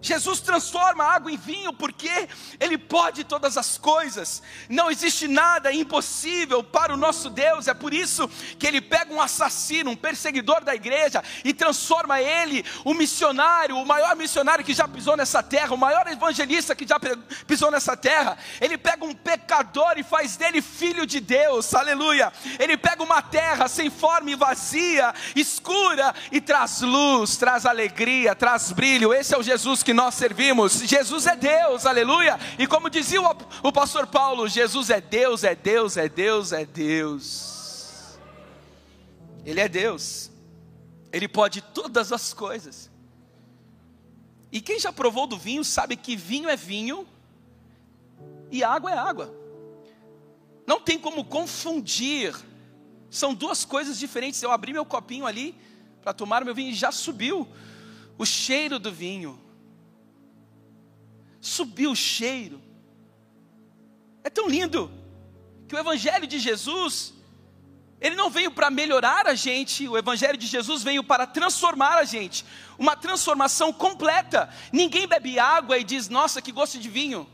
Jesus 0.01 0.39
transforma 0.39 1.04
água 1.04 1.32
em 1.32 1.38
vinho 1.38 1.74
porque 1.74 2.30
Ele 2.60 2.77
pode 2.77 3.24
todas 3.24 3.58
as 3.58 3.77
coisas, 3.77 4.42
não 4.70 4.92
existe 4.92 5.27
nada 5.27 5.74
impossível 5.74 6.63
para 6.63 6.94
o 6.94 6.98
nosso 6.98 7.30
Deus, 7.30 7.68
é 7.68 7.74
por 7.74 7.94
isso 7.94 8.27
que 8.60 8.68
Ele 8.68 8.82
pega 8.82 9.13
um 9.13 9.22
assassino, 9.22 9.92
um 9.92 9.96
perseguidor 9.96 10.63
da 10.63 10.75
igreja 10.75 11.24
e 11.44 11.54
transforma 11.54 12.22
ele, 12.22 12.63
o 12.84 12.94
missionário, 12.94 13.77
o 13.77 13.86
maior 13.86 14.16
missionário 14.16 14.63
que 14.63 14.74
já 14.74 14.88
pisou 14.88 15.18
nessa 15.18 15.42
terra, 15.42 15.74
o 15.74 15.77
maior 15.77 16.08
evangelista 16.08 16.75
que 16.75 16.88
já 16.88 17.00
pisou 17.46 17.72
nessa 17.72 17.96
terra. 17.96 18.38
Ele 18.62 18.77
pega 18.77 19.06
um 19.06 19.13
pecador 19.13 19.94
e 19.98 20.04
faz 20.04 20.38
dele 20.38 20.62
filho 20.62 21.06
de 21.06 21.20
Deus, 21.20 21.74
aleluia. 21.74 22.32
Ele 22.60 22.77
pega 22.77 23.04
uma 23.04 23.22
terra 23.22 23.68
sem 23.68 23.89
forma 23.89 24.30
e 24.30 24.36
vazia, 24.36 25.13
escura 25.36 26.13
e 26.32 26.39
traz 26.39 26.82
luz, 26.82 27.38
traz 27.38 27.66
alegria, 27.66 28.36
traz 28.36 28.72
brilho. 28.72 29.13
Esse 29.13 29.34
é 29.34 29.38
o 29.38 29.44
Jesus 29.44 29.84
que 29.84 29.87
nós 29.94 30.15
servimos. 30.15 30.74
Jesus 30.82 31.27
é 31.27 31.36
Deus, 31.36 31.86
aleluia. 31.86 32.39
E 32.58 32.67
como 32.67 32.89
dizia 32.89 33.22
o, 33.22 33.36
o 33.63 33.72
pastor 33.72 34.08
Paulo, 34.08 34.48
Jesus 34.48 34.89
é 34.89 35.01
Deus, 35.01 35.44
é 35.44 35.56
Deus, 35.56 35.98
é 35.98 36.10
Deus, 36.10 36.51
é 36.51 36.65
Deus. 36.65 38.17
Ele 39.46 39.60
é 39.60 39.67
Deus. 39.67 40.32
Ele 41.12 41.27
pode 41.27 41.62
todas 41.62 42.12
as 42.12 42.34
coisas. 42.34 42.89
E 44.51 44.62
quem 44.62 44.79
já 44.79 44.91
provou 44.91 45.27
do 45.27 45.38
vinho 45.38 45.63
sabe 45.63 45.96
que 45.96 46.15
vinho 46.15 46.50
é 46.50 46.56
vinho 46.56 47.08
e 48.51 48.63
água 48.63 48.91
é 48.91 48.98
água. 48.98 49.34
Não 50.65 50.79
tem 50.79 51.00
como 51.00 51.24
confundir. 51.24 52.36
São 53.10 53.34
duas 53.34 53.63
coisas 53.63 53.98
diferentes. 53.98 54.41
Eu 54.41 54.51
abri 54.51 54.74
meu 54.74 54.86
copinho 54.86 55.25
ali 55.25 55.56
para 56.01 56.13
tomar 56.13 56.44
meu 56.44 56.53
vinho 56.53 56.72
e 56.72 56.75
já 56.75 56.91
subiu 56.91 57.48
o 58.17 58.25
cheiro 58.25 58.79
do 58.79 58.91
vinho 58.91 59.47
subiu 61.39 61.91
o 61.91 61.96
cheiro. 61.96 62.62
É 64.24 64.29
tão 64.29 64.48
lindo 64.48 64.91
que 65.67 65.75
o 65.75 65.79
Evangelho 65.79 66.27
de 66.27 66.39
Jesus, 66.39 67.13
ele 68.00 68.15
não 68.15 68.29
veio 68.29 68.51
para 68.51 68.70
melhorar 68.70 69.27
a 69.27 69.36
gente, 69.36 69.88
o 69.88 69.98
Evangelho 69.98 70.38
de 70.38 70.48
Jesus 70.48 70.84
veio 70.84 71.03
para 71.03 71.27
transformar 71.27 71.98
a 71.98 72.03
gente, 72.03 72.46
uma 72.77 72.96
transformação 72.96 73.72
completa. 73.72 74.50
Ninguém 74.72 75.08
bebe 75.08 75.39
água 75.39 75.77
e 75.77 75.84
diz, 75.84 76.10
nossa, 76.10 76.41
que 76.41 76.51
gosto 76.51 76.79
de 76.79 76.89
vinho. 76.89 77.29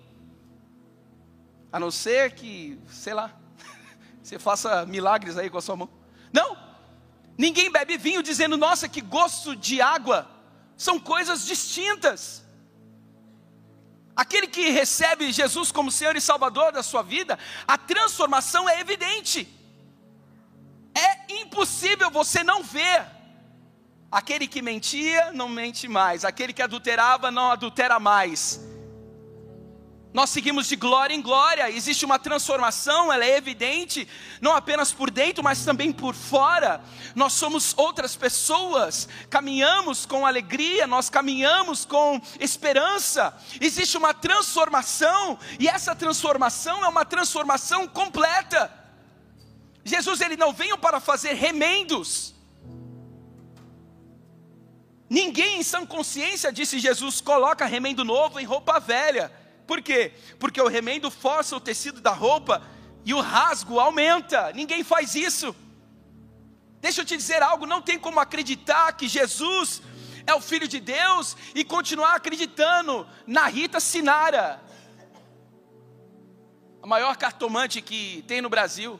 A 1.71 1.79
não 1.79 1.89
ser 1.89 2.33
que, 2.33 2.79
sei 2.87 3.13
lá, 3.13 3.35
você 4.21 4.37
faça 4.37 4.85
milagres 4.85 5.37
aí 5.37 5.49
com 5.49 5.57
a 5.57 5.61
sua 5.61 5.75
mão. 5.75 5.89
Não, 6.31 6.57
ninguém 7.37 7.71
bebe 7.71 7.97
vinho 7.97 8.21
dizendo, 8.21 8.57
nossa, 8.57 8.87
que 8.87 9.01
gosto 9.01 9.55
de 9.55 9.81
água. 9.81 10.29
São 10.77 10.99
coisas 10.99 11.45
distintas. 11.45 12.42
Aquele 14.15 14.47
que 14.47 14.69
recebe 14.69 15.31
Jesus 15.31 15.71
como 15.71 15.91
Senhor 15.91 16.15
e 16.15 16.21
Salvador 16.21 16.71
da 16.71 16.83
sua 16.83 17.01
vida, 17.01 17.37
a 17.67 17.77
transformação 17.77 18.69
é 18.69 18.79
evidente. 18.79 19.47
É 20.93 21.41
impossível 21.41 22.11
você 22.11 22.43
não 22.43 22.63
ver. 22.63 23.05
Aquele 24.11 24.47
que 24.47 24.61
mentia, 24.61 25.31
não 25.31 25.49
mente 25.49 25.87
mais. 25.87 26.23
Aquele 26.23 26.53
que 26.53 26.61
adulterava, 26.61 27.31
não 27.31 27.51
adultera 27.51 27.99
mais. 27.99 28.61
Nós 30.13 30.29
seguimos 30.29 30.67
de 30.67 30.75
glória 30.75 31.15
em 31.15 31.21
glória, 31.21 31.71
existe 31.71 32.05
uma 32.05 32.19
transformação, 32.19 33.11
ela 33.11 33.25
é 33.25 33.35
evidente, 33.35 34.07
não 34.39 34.55
apenas 34.55 34.91
por 34.91 35.09
dentro, 35.09 35.43
mas 35.43 35.65
também 35.65 35.91
por 35.91 36.13
fora. 36.13 36.83
Nós 37.15 37.33
somos 37.33 37.73
outras 37.75 38.15
pessoas, 38.15 39.09
caminhamos 39.27 40.05
com 40.05 40.23
alegria, 40.23 40.85
nós 40.85 41.09
caminhamos 41.09 41.83
com 41.83 42.21
esperança. 42.39 43.35
Existe 43.59 43.97
uma 43.97 44.13
transformação, 44.13 45.39
e 45.59 45.67
essa 45.67 45.95
transformação 45.95 46.85
é 46.85 46.87
uma 46.87 47.03
transformação 47.03 47.87
completa. 47.87 48.71
Jesus 49.83 50.21
ele 50.21 50.37
não 50.37 50.53
veio 50.53 50.77
para 50.77 50.99
fazer 50.99 51.33
remendos. 51.33 52.35
Ninguém 55.09 55.59
em 55.59 55.63
sã 55.63 55.87
consciência, 55.87 56.53
disse 56.53 56.77
Jesus, 56.77 57.19
coloca 57.19 57.65
remendo 57.65 58.05
novo 58.05 58.39
em 58.39 58.45
roupa 58.45 58.79
velha. 58.79 59.42
Por 59.65 59.81
quê? 59.81 60.13
Porque 60.39 60.61
o 60.61 60.67
remendo 60.67 61.09
força 61.09 61.55
o 61.55 61.59
tecido 61.59 62.01
da 62.01 62.11
roupa 62.11 62.61
e 63.05 63.13
o 63.13 63.21
rasgo 63.21 63.79
aumenta. 63.79 64.51
Ninguém 64.53 64.83
faz 64.83 65.15
isso. 65.15 65.55
Deixa 66.79 67.01
eu 67.01 67.05
te 67.05 67.15
dizer 67.15 67.41
algo: 67.41 67.65
não 67.65 67.81
tem 67.81 67.97
como 67.97 68.19
acreditar 68.19 68.91
que 68.93 69.07
Jesus 69.07 69.81
é 70.25 70.33
o 70.33 70.41
Filho 70.41 70.67
de 70.67 70.79
Deus 70.79 71.35
e 71.55 71.63
continuar 71.63 72.15
acreditando 72.15 73.07
na 73.25 73.47
Rita 73.47 73.79
Sinara, 73.79 74.61
a 76.81 76.87
maior 76.87 77.15
cartomante 77.17 77.81
que 77.81 78.23
tem 78.27 78.41
no 78.41 78.49
Brasil. 78.49 78.99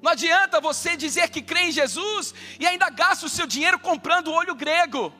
Não 0.00 0.12
adianta 0.12 0.60
você 0.60 0.96
dizer 0.96 1.28
que 1.30 1.42
crê 1.42 1.62
em 1.62 1.72
Jesus 1.72 2.32
e 2.60 2.66
ainda 2.66 2.88
gasta 2.88 3.26
o 3.26 3.28
seu 3.28 3.46
dinheiro 3.46 3.78
comprando 3.78 4.28
o 4.28 4.34
olho 4.34 4.54
grego. 4.54 5.12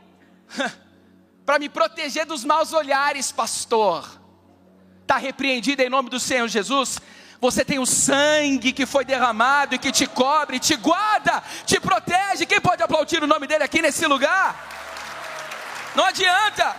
Para 1.49 1.59
me 1.59 1.71
proteger 1.71 2.27
dos 2.27 2.45
maus 2.45 2.75
olhares, 2.75 3.33
pastor. 3.33 4.07
Está 5.01 5.17
repreendido 5.17 5.81
em 5.81 5.89
nome 5.89 6.11
do 6.11 6.21
Senhor 6.21 6.47
Jesus. 6.47 7.01
Você 7.41 7.65
tem 7.65 7.79
o 7.79 7.87
sangue 7.87 8.71
que 8.71 8.85
foi 8.85 9.03
derramado 9.03 9.75
e 9.75 9.79
que 9.79 9.91
te 9.91 10.07
cobre, 10.07 10.59
te 10.59 10.77
guarda, 10.77 11.43
te 11.65 11.81
protege. 11.81 12.45
Quem 12.45 12.61
pode 12.61 12.83
aplaudir 12.83 13.23
o 13.23 13.27
nome 13.27 13.47
dele 13.47 13.65
aqui 13.65 13.81
nesse 13.81 14.05
lugar? 14.07 14.55
Não 15.97 16.05
adianta. 16.05 16.77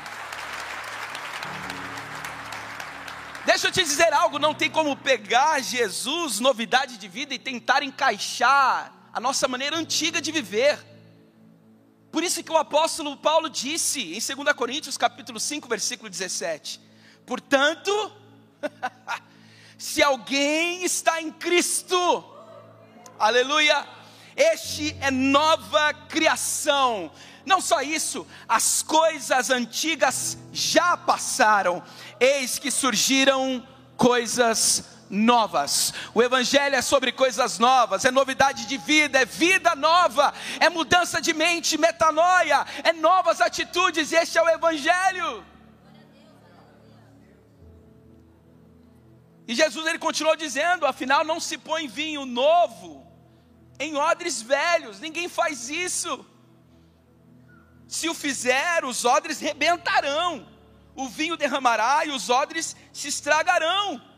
Deixa 3.47 3.69
eu 3.69 3.71
te 3.71 3.81
dizer 3.81 4.13
algo: 4.13 4.37
não 4.37 4.53
tem 4.53 4.69
como 4.69 4.95
pegar 4.95 5.59
Jesus, 5.63 6.39
novidade 6.39 6.97
de 6.97 7.07
vida, 7.07 7.33
e 7.33 7.39
tentar 7.39 7.81
encaixar 7.81 8.93
a 9.11 9.19
nossa 9.19 9.47
maneira 9.47 9.75
antiga 9.75 10.21
de 10.21 10.31
viver. 10.31 10.88
Por 12.11 12.23
isso 12.23 12.43
que 12.43 12.51
o 12.51 12.57
apóstolo 12.57 13.15
Paulo 13.17 13.49
disse 13.49 14.01
em 14.01 14.35
2 14.35 14.55
Coríntios 14.55 14.97
capítulo 14.97 15.39
5, 15.39 15.67
versículo 15.67 16.09
17: 16.09 16.81
Portanto, 17.25 17.91
se 19.77 20.01
alguém 20.01 20.83
está 20.83 21.21
em 21.21 21.31
Cristo, 21.31 22.25
aleluia, 23.19 23.87
este 24.35 24.95
é 24.99 25.11
nova 25.11 25.93
criação. 25.93 27.11
Não 27.45 27.61
só 27.61 27.81
isso, 27.81 28.25
as 28.47 28.81
coisas 28.81 29.49
antigas 29.49 30.37
já 30.51 30.97
passaram, 30.97 31.83
eis 32.19 32.57
que 32.57 32.71
surgiram 32.71 33.67
coisas 33.95 34.83
novas. 34.83 34.98
O 36.13 36.21
Evangelho 36.21 36.75
é 36.75 36.81
sobre 36.81 37.11
coisas 37.11 37.57
novas, 37.57 38.05
é 38.05 38.11
novidade 38.11 38.65
de 38.67 38.77
vida, 38.77 39.19
é 39.19 39.25
vida 39.25 39.75
nova, 39.75 40.33
é 40.59 40.69
mudança 40.69 41.19
de 41.19 41.33
mente, 41.33 41.77
metanoia, 41.77 42.65
é 42.83 42.93
novas 42.93 43.41
atitudes, 43.41 44.11
este 44.11 44.37
é 44.37 44.43
o 44.43 44.49
Evangelho. 44.49 45.43
E 49.47 49.55
Jesus 49.55 49.87
ele 49.87 49.97
continuou 49.97 50.35
dizendo: 50.35 50.85
afinal, 50.85 51.23
não 51.23 51.39
se 51.39 51.57
põe 51.57 51.87
vinho 51.87 52.23
novo 52.23 53.07
em 53.79 53.95
odres 53.95 54.41
velhos, 54.41 54.99
ninguém 54.99 55.27
faz 55.27 55.69
isso. 55.69 56.23
Se 57.87 58.07
o 58.07 58.13
fizer, 58.13 58.85
os 58.85 59.05
odres 59.05 59.39
rebentarão, 59.39 60.47
o 60.93 61.09
vinho 61.09 61.35
derramará 61.35 62.05
e 62.05 62.11
os 62.11 62.29
odres 62.29 62.75
se 62.93 63.07
estragarão. 63.07 64.08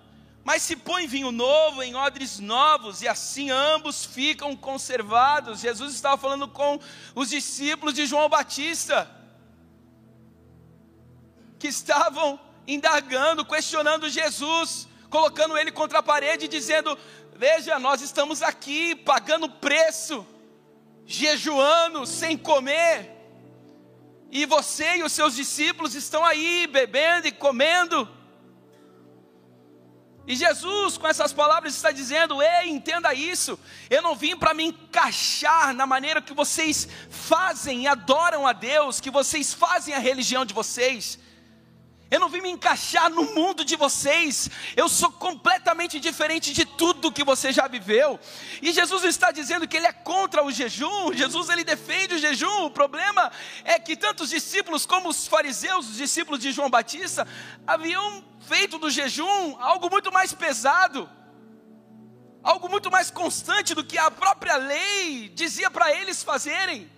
Mas 0.43 0.63
se 0.63 0.75
põe 0.75 1.05
vinho 1.07 1.31
novo 1.31 1.83
em 1.83 1.95
odres 1.95 2.39
novos, 2.39 3.01
e 3.01 3.07
assim 3.07 3.50
ambos 3.51 4.05
ficam 4.05 4.55
conservados. 4.55 5.60
Jesus 5.60 5.93
estava 5.93 6.17
falando 6.17 6.48
com 6.48 6.79
os 7.13 7.29
discípulos 7.29 7.93
de 7.93 8.05
João 8.05 8.27
Batista, 8.27 9.10
que 11.60 11.67
estavam 11.67 12.39
indagando, 12.67 13.45
questionando 13.45 14.10
Jesus, 14.10 14.88
colocando 15.10 15.57
ele 15.57 15.71
contra 15.71 16.00
a 16.00 16.03
parede, 16.03 16.48
dizendo: 16.48 16.98
Veja, 17.36 17.77
nós 17.77 18.01
estamos 18.01 18.41
aqui 18.41 18.95
pagando 18.95 19.48
preço, 19.48 20.25
jejuando, 21.05 22.05
sem 22.07 22.36
comer 22.36 23.21
e 24.31 24.45
você 24.45 24.95
e 24.95 25.03
os 25.03 25.12
seus 25.12 25.36
discípulos 25.36 25.93
estão 25.93 26.23
aí 26.23 26.65
bebendo 26.65 27.27
e 27.27 27.32
comendo. 27.34 28.10
E 30.27 30.36
Jesus, 30.36 30.97
com 30.97 31.07
essas 31.07 31.34
palavras, 31.34 31.75
está 31.75 31.91
dizendo: 31.91 32.41
Ei, 32.41 32.69
entenda 32.69 33.13
isso. 33.13 33.60
Eu 33.89 34.01
não 34.01 34.15
vim 34.15 34.36
para 34.36 34.53
me 34.53 34.65
encaixar 34.65 35.73
na 35.73 35.86
maneira 35.86 36.21
que 36.21 36.34
vocês 36.34 36.88
fazem 37.10 37.84
e 37.84 37.88
adoram 37.88 38.45
a 38.45 38.53
Deus, 38.53 38.99
que 38.99 39.10
vocês 39.10 39.53
fazem 39.53 39.93
a 39.93 39.99
religião 39.99 40.45
de 40.45 40.53
vocês. 40.53 41.17
Eu 42.12 42.19
não 42.19 42.28
vim 42.28 42.41
me 42.41 42.50
encaixar 42.50 43.10
no 43.10 43.24
mundo 43.24 43.63
de 43.63 43.78
vocês. 43.78 44.50
Eu 44.76 44.89
sou 44.89 45.10
completamente 45.10 45.97
diferente 45.97 46.52
de 46.52 46.65
tudo 46.65 47.10
que 47.10 47.24
você 47.24 47.54
já 47.54 47.69
viveu. 47.69 48.19
E 48.62 48.74
Jesus 48.74 49.06
está 49.06 49.32
dizendo 49.32 49.65
que 49.65 49.78
ele 49.78 49.88
é 49.88 49.93
contra 49.93 50.43
o 50.43 50.52
jejum. 50.52 51.13
Jesus 51.13 51.47
ele 51.47 51.63
defende 51.63 52.15
o 52.15 52.19
jejum. 52.19 52.65
O 52.65 52.69
problema 52.69 53.32
é 53.63 53.80
que 53.80 53.95
tanto 53.95 54.24
os 54.24 54.30
discípulos 54.30 54.86
como 54.86 55.08
os 55.08 55.26
fariseus, 55.26 55.88
os 55.88 55.95
discípulos 55.95 56.41
de 56.41 56.52
João 56.52 56.69
Batista, 56.69 57.26
haviam 57.65 58.21
feito 58.41 58.78
do 58.78 58.89
jejum 58.89 59.56
algo 59.58 59.89
muito 59.89 60.12
mais 60.12 60.34
pesado. 60.34 61.10
Algo 62.43 62.67
muito 62.67 62.91
mais 62.91 63.10
constante 63.10 63.74
do 63.74 63.86
que 63.86 63.97
a 63.97 64.12
própria 64.12 64.58
lei 64.58 65.30
dizia 65.30 65.71
para 65.71 65.93
eles 65.95 66.21
fazerem. 66.21 66.91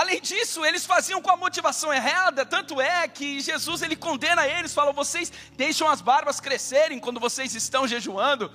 Além 0.00 0.18
disso, 0.18 0.64
eles 0.64 0.86
faziam 0.86 1.20
com 1.20 1.30
a 1.30 1.36
motivação 1.36 1.92
errada, 1.92 2.46
tanto 2.46 2.80
é 2.80 3.06
que 3.06 3.38
Jesus 3.38 3.82
ele 3.82 3.94
condena 3.94 4.46
eles, 4.46 4.72
fala: 4.72 4.92
"Vocês 4.94 5.30
deixam 5.58 5.86
as 5.86 6.00
barbas 6.00 6.40
crescerem 6.40 6.98
quando 6.98 7.20
vocês 7.20 7.54
estão 7.54 7.86
jejuando, 7.86 8.50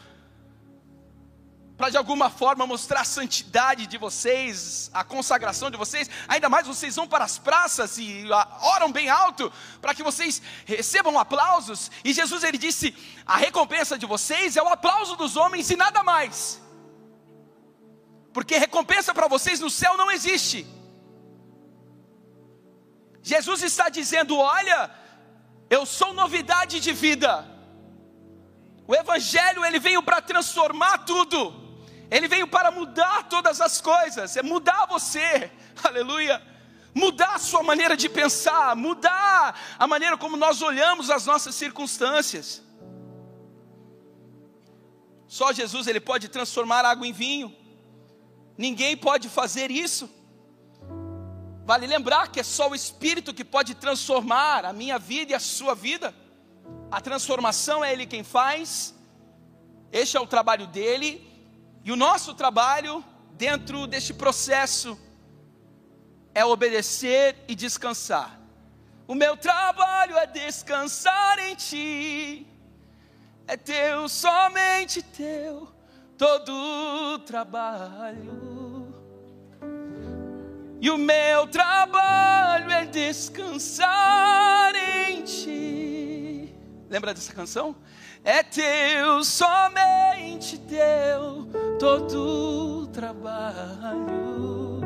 para 1.77 1.91
de 1.91 1.97
alguma 1.97 2.31
forma 2.31 2.65
mostrar 2.65 3.01
a 3.01 3.05
santidade 3.05 3.86
de 3.86 3.95
vocês, 3.95 4.89
a 4.91 5.03
consagração 5.03 5.69
de 5.69 5.77
vocês, 5.77 6.10
ainda 6.27 6.49
mais 6.49 6.65
vocês 6.65 6.95
vão 6.95 7.08
para 7.08 7.23
as 7.23 7.38
praças 7.38 7.99
e 7.99 8.25
oram 8.75 8.91
bem 8.91 9.08
alto 9.08 9.53
para 9.79 9.93
que 9.93 10.01
vocês 10.01 10.41
recebam 10.65 11.19
aplausos. 11.19 11.91
E 12.03 12.12
Jesus 12.12 12.43
ele 12.43 12.58
disse: 12.58 12.88
a 13.23 13.38
recompensa 13.38 13.99
de 13.99 14.08
vocês 14.08 14.58
é 14.58 14.63
o 14.63 14.69
aplauso 14.69 15.15
dos 15.15 15.36
homens 15.36 15.69
e 15.69 15.75
nada 15.75 16.01
mais, 16.01 16.60
porque 18.34 18.58
recompensa 18.58 19.13
para 19.13 19.27
vocês 19.27 19.60
no 19.60 19.69
céu 19.69 19.95
não 19.95 20.10
existe. 20.10 20.74
Jesus 23.25 23.63
está 23.63 23.89
dizendo: 23.89 24.38
olha, 24.38 24.91
eu 25.67 25.83
sou 25.83 26.13
novidade 26.13 26.79
de 26.79 26.93
vida. 26.93 27.43
O 28.88 28.93
Evangelho 28.93 29.65
ele 29.65 29.79
veio 29.79 30.03
para 30.03 30.21
transformar 30.21 30.99
tudo. 30.99 31.39
Ele 32.11 32.27
veio 32.27 32.47
para 32.47 32.69
mudar 32.69 33.23
todas 33.27 33.59
as 33.59 33.81
coisas, 33.81 34.38
é 34.38 34.43
mudar 34.43 34.85
você, 34.85 35.51
aleluia, 35.83 36.39
mudar 36.93 37.33
a 37.33 37.39
sua 37.39 37.63
maneira 37.63 37.97
de 37.97 38.07
pensar, 38.07 38.75
mudar 38.75 39.59
a 39.79 39.88
maneira 39.88 40.15
como 40.15 40.38
nós 40.38 40.61
olhamos 40.61 41.09
as 41.09 41.25
nossas 41.25 41.55
circunstâncias. 41.55 42.61
Só 45.27 45.51
Jesus 45.51 45.88
ele 45.88 45.99
pode 45.99 46.29
transformar 46.29 46.85
água 46.85 47.07
em 47.07 47.11
vinho, 47.11 47.51
ninguém 48.55 48.95
pode 48.95 49.29
fazer 49.29 49.71
isso. 49.71 50.07
Vale 51.65 51.88
lembrar 51.88 52.28
que 52.28 52.39
é 52.39 52.43
só 52.43 52.69
o 52.69 52.75
Espírito 52.75 53.34
que 53.34 53.43
pode 53.43 53.73
transformar 53.73 54.65
a 54.65 54.71
minha 54.71 54.99
vida 54.99 55.32
e 55.32 55.36
a 55.36 55.39
sua 55.39 55.73
vida. 55.73 56.13
A 56.91 57.01
transformação 57.01 57.84
é 57.84 57.91
Ele 57.91 58.06
quem 58.06 58.23
faz, 58.23 58.93
este 59.91 60.15
é 60.15 60.19
o 60.19 60.28
trabalho 60.28 60.67
dele, 60.67 61.28
e 61.84 61.91
o 61.91 61.95
nosso 61.95 62.36
trabalho 62.36 63.04
dentro 63.32 63.88
deste 63.88 64.13
processo 64.13 64.95
é 66.36 66.45
obedecer 66.45 67.36
e 67.47 67.56
descansar. 67.56 68.39
O 69.08 69.15
meu 69.15 69.36
trabalho 69.36 70.17
é 70.19 70.28
descansar 70.28 71.39
em 71.39 71.56
Ti, 71.56 72.47
é 73.47 73.58
teu, 73.58 74.08
somente 74.08 75.01
teu, 75.01 75.67
todo 76.15 76.51
o 76.51 77.19
trabalho. 77.19 78.64
E 80.86 80.89
o 80.91 81.00
meu 81.00 81.48
trabalho 81.48 82.69
é 82.69 82.86
descansar 82.86 84.71
em 84.76 85.24
ti. 85.24 86.56
Lembra 86.88 87.12
dessa 87.12 87.34
canção? 87.34 87.76
É 88.24 88.43
teu, 88.43 89.24
somente 89.24 90.60
teu, 90.60 91.48
todo 91.80 92.86
trabalho. 92.93 94.80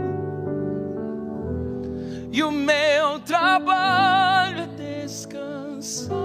E 2.32 2.42
o 2.44 2.50
meu 2.50 3.20
trabalho 3.20 4.60
é 4.62 4.68
descansar 4.68 6.16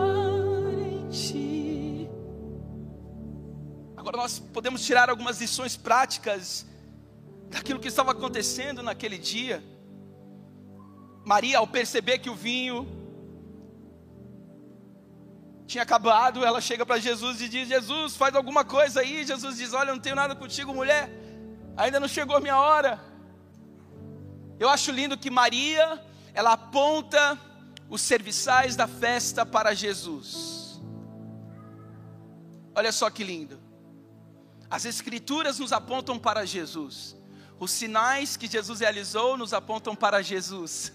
em 0.78 1.08
ti. 1.08 2.08
Agora 3.96 4.18
nós 4.18 4.38
podemos 4.38 4.86
tirar 4.86 5.10
algumas 5.10 5.40
lições 5.40 5.76
práticas 5.76 6.64
daquilo 7.54 7.78
que 7.78 7.86
estava 7.86 8.10
acontecendo 8.10 8.82
naquele 8.82 9.16
dia. 9.16 9.62
Maria, 11.24 11.58
ao 11.58 11.66
perceber 11.66 12.18
que 12.18 12.28
o 12.28 12.34
vinho 12.34 12.86
tinha 15.64 15.84
acabado, 15.84 16.44
ela 16.44 16.60
chega 16.60 16.84
para 16.84 16.98
Jesus 16.98 17.40
e 17.40 17.48
diz: 17.48 17.68
Jesus, 17.68 18.16
faz 18.16 18.34
alguma 18.34 18.64
coisa 18.64 19.00
aí. 19.00 19.24
Jesus 19.24 19.56
diz: 19.56 19.72
Olha, 19.72 19.90
eu 19.90 19.94
não 19.94 20.02
tenho 20.02 20.16
nada 20.16 20.34
contigo, 20.34 20.74
mulher, 20.74 21.08
ainda 21.76 22.00
não 22.00 22.08
chegou 22.08 22.36
a 22.36 22.40
minha 22.40 22.58
hora. 22.58 23.00
Eu 24.58 24.68
acho 24.68 24.90
lindo 24.90 25.16
que 25.16 25.30
Maria, 25.30 26.04
ela 26.34 26.52
aponta 26.52 27.38
os 27.88 28.00
serviçais 28.00 28.74
da 28.74 28.88
festa 28.88 29.46
para 29.46 29.74
Jesus. 29.74 30.82
Olha 32.74 32.90
só 32.90 33.08
que 33.08 33.22
lindo. 33.22 33.60
As 34.68 34.84
Escrituras 34.84 35.60
nos 35.60 35.72
apontam 35.72 36.18
para 36.18 36.44
Jesus. 36.44 37.16
Os 37.64 37.70
sinais 37.70 38.36
que 38.36 38.46
Jesus 38.46 38.80
realizou 38.80 39.38
nos 39.38 39.54
apontam 39.54 39.96
para 39.96 40.20
Jesus. 40.20 40.92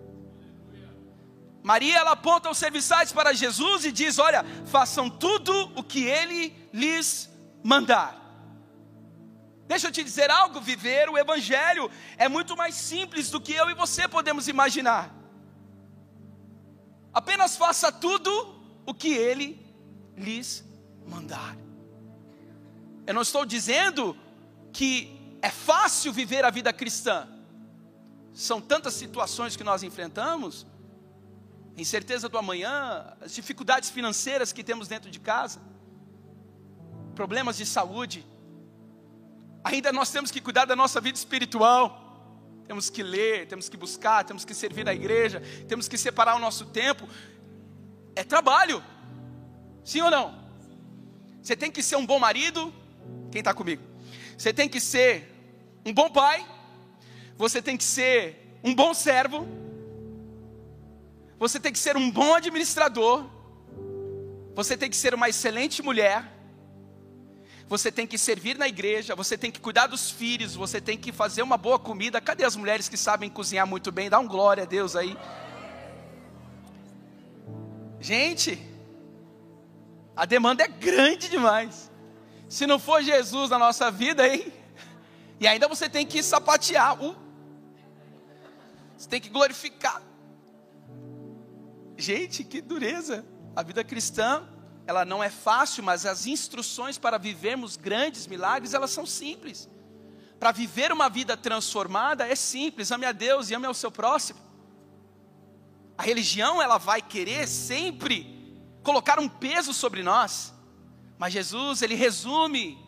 Maria 1.64 1.96
ela 1.96 2.10
aponta 2.10 2.50
os 2.50 2.58
serviçais 2.58 3.10
para 3.10 3.32
Jesus 3.32 3.86
e 3.86 3.90
diz: 3.90 4.18
Olha, 4.18 4.44
façam 4.66 5.08
tudo 5.08 5.50
o 5.74 5.82
que 5.82 6.04
ele 6.04 6.54
lhes 6.74 7.30
mandar. 7.64 8.20
Deixa 9.66 9.86
eu 9.86 9.92
te 9.92 10.04
dizer 10.04 10.30
algo: 10.30 10.60
viver 10.60 11.08
o 11.08 11.16
Evangelho 11.16 11.90
é 12.18 12.28
muito 12.28 12.54
mais 12.54 12.74
simples 12.74 13.30
do 13.30 13.40
que 13.40 13.54
eu 13.54 13.70
e 13.70 13.74
você 13.74 14.06
podemos 14.06 14.48
imaginar. 14.48 15.10
Apenas 17.14 17.56
faça 17.56 17.90
tudo 17.90 18.30
o 18.84 18.92
que 18.92 19.14
ele 19.14 19.58
lhes 20.18 20.62
mandar. 21.08 21.56
Eu 23.06 23.14
não 23.14 23.22
estou 23.22 23.46
dizendo 23.46 24.14
que 24.70 25.21
é 25.42 25.50
fácil 25.50 26.12
viver 26.12 26.44
a 26.44 26.50
vida 26.50 26.72
cristã. 26.72 27.28
São 28.32 28.60
tantas 28.60 28.94
situações 28.94 29.56
que 29.56 29.64
nós 29.64 29.82
enfrentamos, 29.82 30.64
incerteza 31.76 32.28
do 32.28 32.38
amanhã, 32.38 33.14
as 33.20 33.34
dificuldades 33.34 33.90
financeiras 33.90 34.52
que 34.52 34.62
temos 34.62 34.86
dentro 34.86 35.10
de 35.10 35.18
casa, 35.18 35.60
problemas 37.16 37.56
de 37.56 37.66
saúde. 37.66 38.24
Ainda 39.64 39.92
nós 39.92 40.10
temos 40.10 40.30
que 40.30 40.40
cuidar 40.40 40.64
da 40.64 40.76
nossa 40.76 41.00
vida 41.00 41.18
espiritual. 41.18 41.98
Temos 42.66 42.88
que 42.88 43.02
ler, 43.02 43.48
temos 43.48 43.68
que 43.68 43.76
buscar, 43.76 44.24
temos 44.24 44.44
que 44.44 44.54
servir 44.54 44.84
na 44.84 44.94
igreja, 44.94 45.42
temos 45.68 45.88
que 45.88 45.98
separar 45.98 46.36
o 46.36 46.38
nosso 46.38 46.66
tempo. 46.66 47.06
É 48.14 48.22
trabalho. 48.22 48.82
Sim 49.84 50.02
ou 50.02 50.10
não? 50.10 50.40
Você 51.42 51.56
tem 51.56 51.70
que 51.70 51.82
ser 51.82 51.96
um 51.96 52.06
bom 52.06 52.20
marido. 52.20 52.72
Quem 53.32 53.40
está 53.40 53.52
comigo? 53.52 53.82
Você 54.38 54.52
tem 54.52 54.68
que 54.68 54.80
ser 54.80 55.31
um 55.84 55.92
bom 55.92 56.10
pai. 56.10 56.46
Você 57.36 57.60
tem 57.60 57.76
que 57.76 57.84
ser 57.84 58.58
um 58.62 58.74
bom 58.74 58.94
servo. 58.94 59.46
Você 61.38 61.58
tem 61.58 61.72
que 61.72 61.78
ser 61.78 61.96
um 61.96 62.10
bom 62.10 62.34
administrador. 62.34 63.26
Você 64.54 64.76
tem 64.76 64.88
que 64.88 64.96
ser 64.96 65.14
uma 65.14 65.28
excelente 65.28 65.82
mulher. 65.82 66.30
Você 67.68 67.90
tem 67.90 68.06
que 68.06 68.18
servir 68.18 68.58
na 68.58 68.68
igreja, 68.68 69.14
você 69.14 69.38
tem 69.38 69.50
que 69.50 69.58
cuidar 69.58 69.86
dos 69.86 70.10
filhos, 70.10 70.54
você 70.54 70.78
tem 70.78 70.98
que 70.98 71.10
fazer 71.10 71.40
uma 71.40 71.56
boa 71.56 71.78
comida. 71.78 72.20
Cadê 72.20 72.44
as 72.44 72.54
mulheres 72.54 72.86
que 72.86 72.98
sabem 72.98 73.30
cozinhar 73.30 73.66
muito 73.66 73.90
bem? 73.90 74.10
Dá 74.10 74.18
um 74.18 74.28
glória 74.28 74.64
a 74.64 74.66
Deus 74.66 74.94
aí. 74.94 75.16
Gente, 77.98 78.60
a 80.14 80.26
demanda 80.26 80.64
é 80.64 80.68
grande 80.68 81.30
demais. 81.30 81.90
Se 82.46 82.66
não 82.66 82.78
for 82.78 83.02
Jesus 83.02 83.48
na 83.48 83.58
nossa 83.58 83.90
vida, 83.90 84.28
hein? 84.28 84.52
E 85.42 85.46
ainda 85.48 85.66
você 85.66 85.88
tem 85.88 86.06
que 86.06 86.22
sapatear. 86.22 87.02
Uh, 87.02 87.16
você 88.96 89.08
tem 89.08 89.20
que 89.20 89.28
glorificar. 89.28 90.00
Gente, 91.98 92.44
que 92.44 92.60
dureza. 92.60 93.26
A 93.56 93.62
vida 93.64 93.82
cristã, 93.82 94.48
ela 94.86 95.04
não 95.04 95.22
é 95.22 95.28
fácil, 95.28 95.82
mas 95.82 96.06
as 96.06 96.28
instruções 96.28 96.96
para 96.96 97.18
vivermos 97.18 97.76
grandes 97.76 98.28
milagres, 98.28 98.72
elas 98.72 98.92
são 98.92 99.04
simples. 99.04 99.68
Para 100.38 100.52
viver 100.52 100.92
uma 100.92 101.08
vida 101.08 101.36
transformada 101.36 102.24
é 102.24 102.36
simples. 102.36 102.92
Ame 102.92 103.04
a 103.04 103.10
Deus 103.10 103.50
e 103.50 103.54
ame 103.54 103.66
ao 103.66 103.74
seu 103.74 103.90
próximo. 103.90 104.38
A 105.98 106.04
religião, 106.04 106.62
ela 106.62 106.78
vai 106.78 107.02
querer 107.02 107.48
sempre 107.48 108.62
colocar 108.84 109.18
um 109.18 109.28
peso 109.28 109.74
sobre 109.74 110.04
nós. 110.04 110.54
Mas 111.18 111.32
Jesus, 111.32 111.82
ele 111.82 111.96
resume 111.96 112.78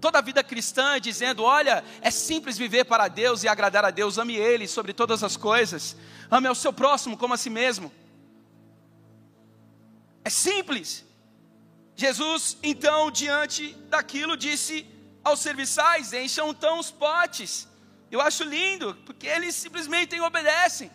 toda 0.00 0.18
a 0.18 0.22
vida 0.22 0.42
cristã 0.42 1.00
dizendo: 1.00 1.42
olha, 1.42 1.84
é 2.00 2.10
simples 2.10 2.58
viver 2.58 2.84
para 2.84 3.08
Deus 3.08 3.42
e 3.42 3.48
agradar 3.48 3.84
a 3.84 3.90
Deus, 3.90 4.18
ame 4.18 4.36
Ele 4.36 4.66
sobre 4.66 4.92
todas 4.92 5.22
as 5.22 5.36
coisas, 5.36 5.96
ame 6.30 6.48
ao 6.48 6.54
seu 6.54 6.72
próximo 6.72 7.16
como 7.16 7.34
a 7.34 7.36
si 7.36 7.50
mesmo. 7.50 7.92
É 10.24 10.30
simples. 10.30 11.04
Jesus, 11.96 12.56
então, 12.62 13.10
diante 13.10 13.72
daquilo, 13.88 14.36
disse 14.36 14.86
aos 15.24 15.40
serviçais: 15.40 16.12
encham 16.12 16.50
então 16.50 16.78
os 16.78 16.90
potes. 16.90 17.66
Eu 18.10 18.20
acho 18.20 18.44
lindo, 18.44 18.94
porque 19.04 19.26
eles 19.26 19.54
simplesmente 19.54 20.18
obedecem. 20.20 20.90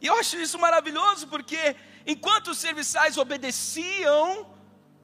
E 0.00 0.06
eu 0.06 0.14
acho 0.14 0.36
isso 0.36 0.58
maravilhoso, 0.58 1.26
porque 1.26 1.74
enquanto 2.06 2.48
os 2.48 2.58
serviçais 2.58 3.16
obedeciam, 3.16 4.46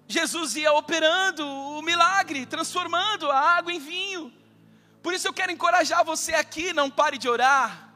Jesus 0.07 0.57
ia 0.57 0.73
operando 0.73 1.47
o 1.47 1.83
milagre, 1.83 2.47
transformando 2.47 3.31
a 3.31 3.38
água 3.38 3.73
em 3.73 3.79
vinho. 3.79 4.33
Por 5.03 5.12
isso 5.14 5.27
eu 5.27 5.33
quero 5.33 5.53
encorajar 5.53 6.05
você 6.05 6.35
aqui: 6.35 6.73
não 6.73 6.90
pare 6.90 7.19
de 7.19 7.29
orar, 7.29 7.93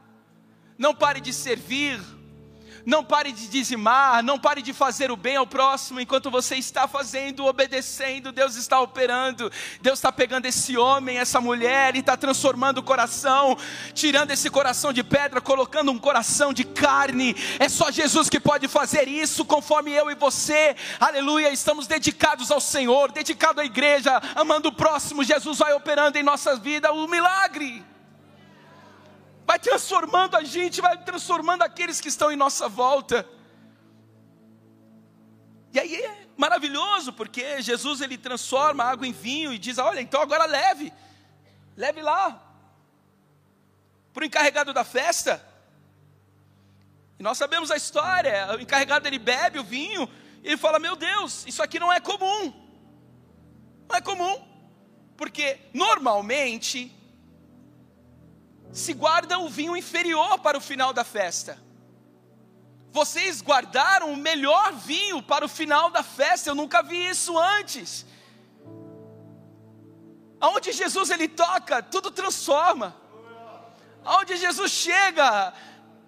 não 0.77 0.93
pare 0.93 1.21
de 1.21 1.33
servir, 1.33 1.99
não 2.85 3.03
pare 3.03 3.31
de 3.31 3.47
dizimar, 3.47 4.23
não 4.23 4.39
pare 4.39 4.61
de 4.61 4.73
fazer 4.73 5.11
o 5.11 5.15
bem 5.15 5.35
ao 5.35 5.47
próximo 5.47 5.99
enquanto 5.99 6.31
você 6.31 6.55
está 6.55 6.87
fazendo, 6.87 7.45
obedecendo. 7.45 8.31
Deus 8.31 8.55
está 8.55 8.79
operando, 8.79 9.51
Deus 9.81 9.99
está 9.99 10.11
pegando 10.11 10.45
esse 10.45 10.77
homem, 10.77 11.17
essa 11.17 11.41
mulher 11.41 11.95
e 11.95 11.99
está 11.99 12.15
transformando 12.15 12.79
o 12.79 12.83
coração, 12.83 13.57
tirando 13.93 14.31
esse 14.31 14.49
coração 14.49 14.91
de 14.93 15.03
pedra, 15.03 15.41
colocando 15.41 15.91
um 15.91 15.97
coração 15.97 16.53
de 16.53 16.63
carne. 16.63 17.35
É 17.59 17.69
só 17.69 17.91
Jesus 17.91 18.29
que 18.29 18.39
pode 18.39 18.67
fazer 18.67 19.07
isso, 19.07 19.45
conforme 19.45 19.91
eu 19.91 20.09
e 20.09 20.15
você, 20.15 20.75
aleluia. 20.99 21.51
Estamos 21.51 21.87
dedicados 21.87 22.51
ao 22.51 22.59
Senhor, 22.59 23.11
dedicados 23.11 23.61
à 23.61 23.65
igreja, 23.65 24.21
amando 24.35 24.69
o 24.69 24.73
próximo. 24.73 25.23
Jesus 25.23 25.57
vai 25.57 25.73
operando 25.73 26.17
em 26.17 26.23
nossa 26.23 26.55
vida 26.55 26.91
o 26.91 27.07
milagre 27.07 27.83
vai 29.49 29.57
transformando 29.57 30.37
a 30.37 30.43
gente, 30.43 30.79
vai 30.79 30.95
transformando 31.03 31.63
aqueles 31.63 31.99
que 31.99 32.07
estão 32.07 32.31
em 32.31 32.35
nossa 32.35 32.69
volta. 32.69 33.27
E 35.73 35.79
aí 35.79 35.95
é 35.95 36.27
maravilhoso, 36.37 37.11
porque 37.11 37.59
Jesus 37.59 37.99
ele 37.99 38.15
transforma 38.15 38.83
água 38.83 39.07
em 39.07 39.11
vinho 39.11 39.51
e 39.51 39.57
diz: 39.57 39.79
Olha, 39.79 40.01
então 40.01 40.21
agora 40.21 40.45
leve, 40.45 40.93
leve 41.75 41.99
lá, 41.99 42.39
para 44.13 44.21
o 44.21 44.25
encarregado 44.27 44.71
da 44.71 44.83
festa. 44.83 45.43
E 47.17 47.23
nós 47.23 47.35
sabemos 47.35 47.71
a 47.71 47.75
história: 47.75 48.55
o 48.55 48.61
encarregado 48.61 49.07
ele 49.07 49.17
bebe 49.17 49.57
o 49.57 49.63
vinho 49.63 50.07
e 50.43 50.49
ele 50.49 50.57
fala: 50.57 50.77
Meu 50.77 50.95
Deus, 50.95 51.43
isso 51.47 51.63
aqui 51.63 51.79
não 51.79 51.91
é 51.91 51.99
comum, 51.99 52.53
não 53.89 53.95
é 53.95 54.01
comum, 54.01 54.47
porque 55.17 55.59
normalmente 55.73 56.98
se 58.71 58.93
guarda 58.93 59.39
o 59.39 59.49
vinho 59.49 59.75
inferior 59.75 60.39
para 60.39 60.57
o 60.57 60.61
final 60.61 60.93
da 60.93 61.03
festa. 61.03 61.59
Vocês 62.91 63.41
guardaram 63.41 64.11
o 64.13 64.17
melhor 64.17 64.73
vinho 64.73 65.21
para 65.21 65.45
o 65.45 65.49
final 65.49 65.89
da 65.89 66.01
festa. 66.01 66.49
Eu 66.49 66.55
nunca 66.55 66.81
vi 66.81 67.09
isso 67.09 67.37
antes. 67.37 68.05
Aonde 70.39 70.71
Jesus 70.71 71.09
ele 71.09 71.27
toca, 71.27 71.83
tudo 71.83 72.09
transforma. 72.09 72.95
Aonde 74.03 74.37
Jesus 74.37 74.71
chega, 74.71 75.53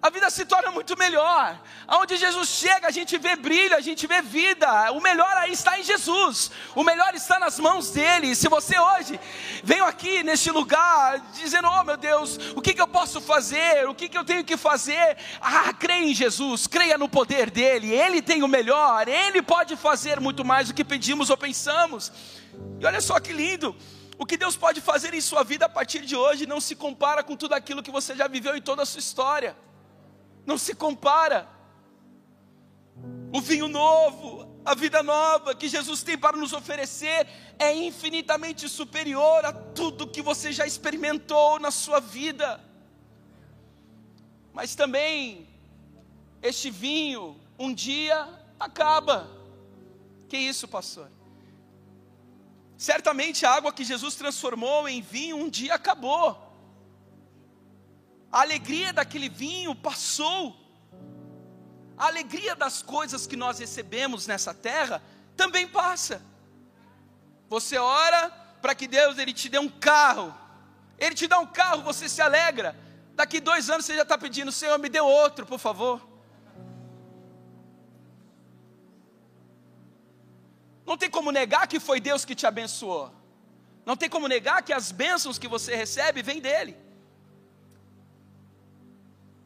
a 0.02 0.10
vida 0.10 0.28
se 0.30 0.44
torna 0.44 0.72
muito 0.72 0.98
melhor. 0.98 1.62
Aonde 1.86 2.16
Jesus 2.16 2.48
chega, 2.48 2.88
a 2.88 2.90
gente 2.90 3.16
vê 3.18 3.36
brilho, 3.36 3.76
a 3.76 3.80
gente 3.80 4.04
vê 4.04 4.20
vida. 4.20 4.90
O 4.90 5.00
melhor 5.00 5.32
aí 5.36 5.52
está 5.52 5.78
em 5.78 5.84
Jesus. 5.84 6.50
O 6.74 6.82
melhor 6.82 7.14
está 7.14 7.38
nas 7.38 7.60
mãos 7.60 7.92
dele. 7.92 8.34
Se 8.34 8.48
você 8.48 8.76
hoje 8.76 9.20
veio 9.62 9.84
aqui 9.84 10.24
neste 10.24 10.50
lugar 10.50 11.20
dizendo: 11.34 11.68
"Oh, 11.68 11.84
meu 11.84 11.96
Deus, 11.96 12.36
o 12.56 12.60
que, 12.60 12.74
que 12.74 12.82
eu 12.82 12.88
posso 12.88 13.20
fazer? 13.20 13.88
O 13.88 13.94
que, 13.94 14.08
que 14.08 14.18
eu 14.18 14.24
tenho 14.24 14.42
que 14.42 14.56
fazer?" 14.56 15.16
Ah, 15.40 15.72
creia 15.72 16.04
em 16.04 16.14
Jesus, 16.14 16.66
creia 16.66 16.98
no 16.98 17.08
poder 17.08 17.48
dele. 17.48 17.92
Ele 17.92 18.20
tem 18.20 18.42
o 18.42 18.48
melhor. 18.48 19.06
Ele 19.06 19.40
pode 19.40 19.76
fazer 19.76 20.18
muito 20.18 20.44
mais 20.44 20.66
do 20.66 20.74
que 20.74 20.82
pedimos 20.82 21.30
ou 21.30 21.36
pensamos. 21.36 22.10
E 22.80 22.84
olha 22.84 23.00
só 23.00 23.20
que 23.20 23.32
lindo. 23.32 23.76
O 24.18 24.26
que 24.26 24.36
Deus 24.36 24.56
pode 24.56 24.80
fazer 24.80 25.14
em 25.14 25.20
sua 25.20 25.44
vida 25.44 25.66
a 25.66 25.68
partir 25.68 26.00
de 26.00 26.16
hoje 26.16 26.44
não 26.44 26.60
se 26.60 26.74
compara 26.74 27.22
com 27.22 27.36
tudo 27.36 27.54
aquilo 27.54 27.84
que 27.84 27.90
você 27.90 28.16
já 28.16 28.26
viveu 28.26 28.56
em 28.56 28.60
toda 28.60 28.82
a 28.82 28.86
sua 28.86 28.98
história 28.98 29.56
não 30.46 30.58
se 30.58 30.74
compara. 30.74 31.48
O 33.32 33.40
vinho 33.40 33.68
novo, 33.68 34.60
a 34.64 34.74
vida 34.74 35.02
nova 35.02 35.54
que 35.54 35.68
Jesus 35.68 36.02
tem 36.02 36.16
para 36.18 36.36
nos 36.36 36.52
oferecer 36.52 37.26
é 37.58 37.74
infinitamente 37.74 38.68
superior 38.68 39.44
a 39.44 39.52
tudo 39.52 40.06
que 40.06 40.20
você 40.20 40.52
já 40.52 40.66
experimentou 40.66 41.58
na 41.58 41.70
sua 41.70 42.00
vida. 42.00 42.60
Mas 44.52 44.74
também, 44.74 45.48
este 46.42 46.70
vinho 46.70 47.40
um 47.58 47.72
dia 47.72 48.28
acaba. 48.60 49.28
Que 50.28 50.36
isso, 50.36 50.68
pastor? 50.68 51.10
Certamente 52.76 53.46
a 53.46 53.50
água 53.50 53.72
que 53.72 53.84
Jesus 53.84 54.14
transformou 54.14 54.88
em 54.88 55.00
vinho 55.00 55.36
um 55.36 55.48
dia 55.48 55.74
acabou 55.74 56.51
a 58.32 58.40
alegria 58.40 58.92
daquele 58.92 59.28
vinho 59.28 59.74
passou, 59.74 60.56
a 61.98 62.06
alegria 62.06 62.56
das 62.56 62.80
coisas 62.80 63.26
que 63.26 63.36
nós 63.36 63.58
recebemos 63.58 64.26
nessa 64.26 64.54
terra 64.54 65.02
também 65.36 65.68
passa. 65.68 66.22
Você 67.48 67.76
ora 67.76 68.30
para 68.62 68.74
que 68.74 68.88
Deus 68.88 69.18
ele 69.18 69.34
te 69.34 69.48
dê 69.50 69.58
um 69.58 69.68
carro. 69.68 70.34
Ele 70.98 71.14
te 71.14 71.26
dá 71.26 71.38
um 71.38 71.46
carro, 71.46 71.82
você 71.82 72.08
se 72.08 72.22
alegra. 72.22 72.74
Daqui 73.14 73.38
dois 73.40 73.68
anos 73.68 73.84
você 73.84 73.94
já 73.94 74.02
está 74.02 74.16
pedindo, 74.16 74.50
Senhor, 74.50 74.78
me 74.78 74.88
dê 74.88 75.00
outro, 75.00 75.44
por 75.44 75.58
favor. 75.58 76.00
Não 80.86 80.96
tem 80.96 81.10
como 81.10 81.30
negar 81.30 81.66
que 81.66 81.78
foi 81.78 82.00
Deus 82.00 82.24
que 82.24 82.34
te 82.34 82.46
abençoou. 82.46 83.12
Não 83.84 83.96
tem 83.96 84.08
como 84.08 84.26
negar 84.26 84.62
que 84.62 84.72
as 84.72 84.90
bênçãos 84.90 85.38
que 85.38 85.46
você 85.46 85.76
recebe 85.76 86.22
vêm 86.22 86.40
dele. 86.40 86.76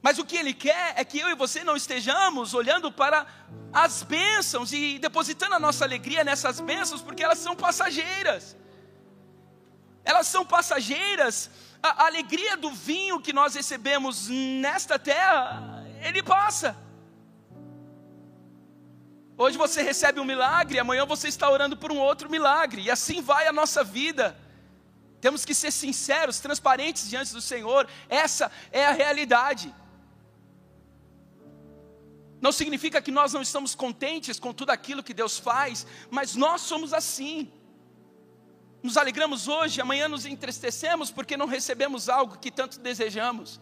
Mas 0.06 0.20
o 0.20 0.24
que 0.24 0.36
ele 0.36 0.54
quer 0.54 0.94
é 0.96 1.04
que 1.04 1.18
eu 1.18 1.28
e 1.30 1.34
você 1.34 1.64
não 1.64 1.74
estejamos 1.74 2.54
olhando 2.54 2.92
para 2.92 3.26
as 3.72 4.04
bênçãos 4.04 4.72
e 4.72 5.00
depositando 5.00 5.56
a 5.56 5.58
nossa 5.58 5.84
alegria 5.84 6.22
nessas 6.22 6.60
bênçãos, 6.60 7.02
porque 7.02 7.24
elas 7.24 7.38
são 7.38 7.56
passageiras. 7.56 8.56
Elas 10.04 10.28
são 10.28 10.46
passageiras. 10.46 11.50
A, 11.82 12.06
alegria 12.06 12.56
do 12.56 12.70
vinho 12.70 13.20
que 13.20 13.32
nós 13.32 13.56
recebemos 13.56 14.28
nesta 14.28 14.96
terra, 14.96 15.84
ele 16.00 16.22
passa. 16.22 16.76
Hoje 19.36 19.58
você 19.58 19.82
recebe 19.82 20.20
um 20.20 20.24
milagre, 20.24 20.78
amanhã 20.78 21.04
você 21.04 21.26
está 21.26 21.50
orando 21.50 21.76
por 21.76 21.90
um 21.90 21.98
outro 21.98 22.30
milagre, 22.30 22.82
e 22.82 22.92
assim 22.92 23.20
vai 23.20 23.48
a 23.48 23.52
nossa 23.52 23.82
vida. 23.82 24.38
Temos 25.20 25.44
que 25.44 25.52
ser 25.52 25.72
sinceros, 25.72 26.38
transparentes 26.38 27.10
diante 27.10 27.32
do 27.32 27.40
Senhor, 27.40 27.88
essa 28.08 28.52
é 28.70 28.86
a 28.86 28.92
realidade. 28.92 29.74
Não 32.40 32.52
significa 32.52 33.00
que 33.00 33.10
nós 33.10 33.32
não 33.32 33.42
estamos 33.42 33.74
contentes 33.74 34.38
com 34.38 34.52
tudo 34.52 34.70
aquilo 34.70 35.02
que 35.02 35.14
Deus 35.14 35.38
faz, 35.38 35.86
mas 36.10 36.34
nós 36.34 36.60
somos 36.60 36.92
assim. 36.92 37.50
Nos 38.82 38.96
alegramos 38.96 39.48
hoje, 39.48 39.80
amanhã 39.80 40.06
nos 40.06 40.26
entristecemos 40.26 41.10
porque 41.10 41.36
não 41.36 41.46
recebemos 41.46 42.08
algo 42.08 42.38
que 42.38 42.50
tanto 42.50 42.78
desejamos. 42.78 43.60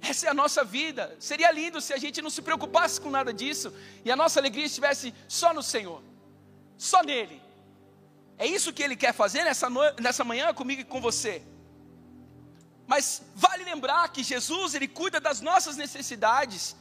Essa 0.00 0.26
é 0.26 0.30
a 0.30 0.34
nossa 0.34 0.64
vida. 0.64 1.16
Seria 1.18 1.50
lindo 1.50 1.80
se 1.80 1.92
a 1.92 1.98
gente 1.98 2.20
não 2.20 2.30
se 2.30 2.42
preocupasse 2.42 3.00
com 3.00 3.10
nada 3.10 3.32
disso 3.32 3.72
e 4.04 4.10
a 4.10 4.16
nossa 4.16 4.40
alegria 4.40 4.66
estivesse 4.66 5.14
só 5.28 5.54
no 5.54 5.62
Senhor, 5.62 6.02
só 6.76 7.02
nele. 7.02 7.40
É 8.36 8.46
isso 8.46 8.72
que 8.72 8.82
Ele 8.82 8.96
quer 8.96 9.14
fazer 9.14 9.44
nessa, 9.44 9.70
no... 9.70 9.80
nessa 10.00 10.24
manhã 10.24 10.52
comigo 10.52 10.80
e 10.80 10.84
com 10.84 11.00
você. 11.00 11.42
Mas 12.86 13.22
vale 13.34 13.64
lembrar 13.64 14.08
que 14.08 14.22
Jesus, 14.22 14.74
Ele 14.74 14.88
cuida 14.88 15.20
das 15.20 15.40
nossas 15.40 15.76
necessidades, 15.76 16.76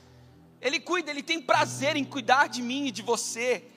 Ele 0.64 0.80
cuida, 0.80 1.12
Ele 1.12 1.22
tem 1.22 1.42
prazer 1.42 1.96
em 1.96 2.06
cuidar 2.06 2.48
de 2.48 2.62
mim 2.62 2.88
e 2.88 2.92
de 2.92 3.02
você. 3.02 3.68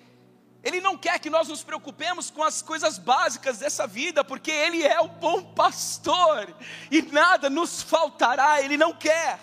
Ele 0.63 0.81
não 0.81 0.97
quer 0.97 1.19
que 1.19 1.29
nós 1.29 1.49
nos 1.49 1.63
preocupemos 1.63 2.31
com 2.31 2.43
as 2.43 2.63
coisas 2.63 2.97
básicas 2.97 3.59
dessa 3.59 3.87
vida, 3.87 4.25
porque 4.25 4.51
Ele 4.51 4.83
é 4.83 5.01
o 5.01 5.09
bom 5.09 5.43
pastor 5.53 6.57
e 6.91 7.03
nada 7.03 7.51
nos 7.51 7.83
faltará, 7.83 8.63
Ele 8.63 8.77
não 8.77 8.95
quer. 8.95 9.39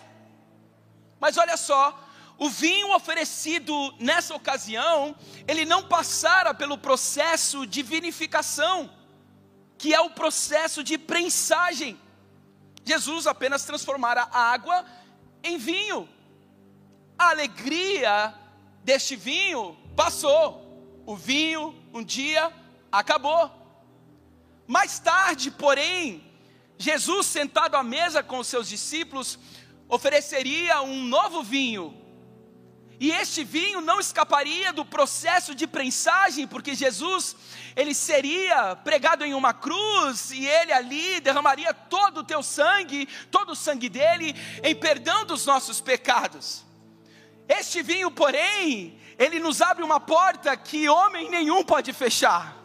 Mas 1.20 1.38
olha 1.38 1.58
só, 1.58 1.98
o 2.38 2.50
vinho 2.50 2.94
oferecido 2.96 3.74
nessa 4.00 4.36
ocasião, 4.36 5.16
ele 5.48 5.66
não 5.66 5.88
passara 5.88 6.54
pelo 6.54 6.78
processo 6.78 7.66
de 7.66 7.82
vinificação, 7.84 8.90
que 9.78 9.94
é 9.94 10.02
o 10.02 10.10
processo 10.10 10.84
de 10.84 10.98
prensagem. 10.98 12.00
Jesus 12.84 13.28
apenas 13.28 13.64
transformara 13.64 14.28
a 14.32 14.52
água 14.52 14.86
em 15.44 15.58
vinho. 15.58 16.10
A 17.18 17.30
alegria 17.30 18.34
deste 18.84 19.16
vinho 19.16 19.78
passou 19.96 20.64
o 21.06 21.16
vinho 21.16 21.76
um 21.94 22.04
dia 22.04 22.52
acabou. 22.92 23.52
Mais 24.68 25.00
tarde, 25.00 25.52
porém, 25.52 26.24
Jesus, 26.78 27.26
sentado 27.26 27.76
à 27.76 27.84
mesa 27.84 28.24
com 28.24 28.40
os 28.40 28.48
seus 28.48 28.68
discípulos, 28.70 29.38
ofereceria 29.90 30.82
um 30.82 31.04
novo 31.04 31.44
vinho. 31.44 32.00
E 33.00 33.12
este 33.12 33.44
vinho 33.44 33.82
não 33.82 34.00
escaparia 34.00 34.72
do 34.72 34.86
processo 34.86 35.54
de 35.54 35.68
prensagem, 35.68 36.48
porque 36.48 36.74
Jesus, 36.74 37.36
ele 37.76 37.94
seria 37.94 38.76
pregado 38.78 39.26
em 39.26 39.34
uma 39.34 39.54
cruz 39.54 40.32
e 40.32 40.46
ele 40.46 40.72
ali 40.72 41.20
derramaria 41.20 41.74
todo 41.74 42.20
o 42.20 42.24
teu 42.24 42.42
sangue, 42.42 43.08
todo 43.30 43.52
o 43.52 43.56
sangue 43.56 43.90
dele, 43.90 44.34
em 44.64 44.76
perdão 44.76 45.26
dos 45.26 45.46
nossos 45.46 45.82
pecados. 45.82 46.64
Este 47.48 47.82
vinho, 47.82 48.10
porém, 48.10 49.00
ele 49.18 49.40
nos 49.40 49.62
abre 49.62 49.84
uma 49.84 50.00
porta 50.00 50.56
que 50.56 50.88
homem 50.90 51.30
nenhum 51.30 51.64
pode 51.64 51.92
fechar, 51.94 52.56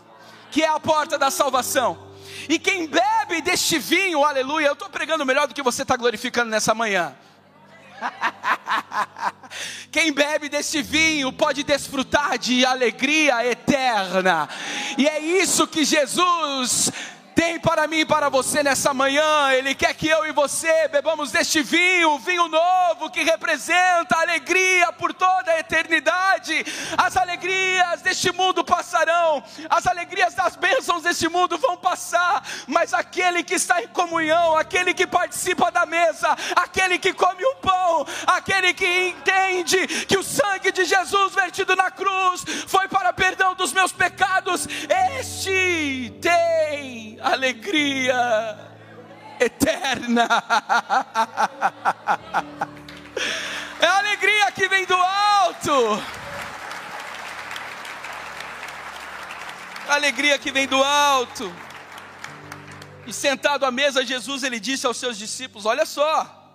que 0.51 0.63
é 0.63 0.69
a 0.69 0.81
porta 0.81 1.19
da 1.19 1.31
salvação. 1.31 2.09
E 2.49 2.59
quem 2.59 2.87
bebe 2.87 3.41
deste 3.43 3.79
vinho, 3.79 4.25
aleluia, 4.25 4.69
eu 4.69 4.73
estou 4.73 4.89
pregando 4.89 5.27
melhor 5.27 5.47
do 5.47 5.55
que 5.55 5.63
você 5.63 5.83
está 5.83 5.97
glorificando 5.97 6.51
nessa 6.51 6.75
manhã. 6.75 7.15
Quem 9.91 10.13
bebe 10.13 10.49
desse 10.49 10.83
vinho 10.83 11.33
pode 11.33 11.65
desfrutar 11.65 12.39
de 12.39 12.65
alegria 12.65 13.45
eterna, 13.45 14.49
e 14.97 15.09
é 15.09 15.19
isso 15.19 15.67
que 15.67 15.85
Jesus 15.85 16.93
tem 17.39 17.61
para 17.61 17.87
mim 17.87 18.01
e 18.01 18.05
para 18.05 18.29
você 18.29 18.65
nessa 18.65 18.93
manhã. 18.93 19.53
Ele 19.53 19.73
quer 19.73 19.95
que 19.95 20.09
eu 20.09 20.27
e 20.27 20.33
você 20.33 20.89
bebamos 20.89 21.31
deste 21.31 21.63
vinho, 21.63 22.19
vinho 22.19 22.49
novo 22.49 23.09
que 23.11 23.23
representa 23.23 24.17
alegria 24.17 24.91
por 24.95 25.15
toda 25.15 25.53
a 25.53 25.61
eternidade. 25.61 26.65
As 26.97 27.17
alegrias 27.17 28.03
deste 28.03 28.33
mundo 28.33 28.65
passarão, 28.65 29.41
as 29.71 29.87
alegrias 29.87 30.35
das 30.35 30.57
bênçãos 30.57 31.05
deste 31.05 31.29
mundo 31.29 31.57
vão 31.59 31.77
passar, 31.77 32.43
mas 32.67 32.93
aquele 32.93 33.45
que 33.45 33.55
está 33.55 33.81
em 33.81 33.87
comunhão, 33.87 34.57
aquele 34.57 34.93
que 34.93 35.07
participa 35.07 35.71
da 35.71 35.87
mesa, 35.87 36.37
aquele 36.57 36.99
que 36.99 37.13
come 37.13 37.45
o 37.45 37.55
pão, 37.57 38.05
aquele 38.27 38.75
que 38.75 39.11
entende 39.11 39.87
que 40.07 40.19
o 40.19 40.25
sangue 40.25 40.73
de 40.73 40.85
Jesus 40.85 41.37
vertido 41.37 41.77
na 41.77 41.89
cruz 41.89 42.45
foi 42.67 42.89
para 42.89 43.13
perdão 43.13 43.55
dos 43.55 43.73
meus 43.73 43.93
pecados, 43.93 44.67
este 45.13 46.19
tem 46.21 47.19
alegria 47.33 48.69
eterna. 49.41 50.29
É 53.81 53.87
a 53.87 53.99
alegria 53.99 54.51
que 54.53 54.69
vem 54.69 54.85
do 54.85 54.95
alto. 54.95 56.03
A 59.89 59.95
alegria 59.95 60.39
que 60.39 60.51
vem 60.51 60.67
do 60.67 60.83
alto. 60.83 61.53
E 63.07 63.13
sentado 63.13 63.65
à 63.65 63.71
mesa, 63.71 64.05
Jesus 64.05 64.43
ele 64.43 64.61
disse 64.61 64.87
aos 64.87 64.97
seus 64.97 65.17
discípulos: 65.17 65.65
Olha 65.65 65.87
só, 65.87 66.53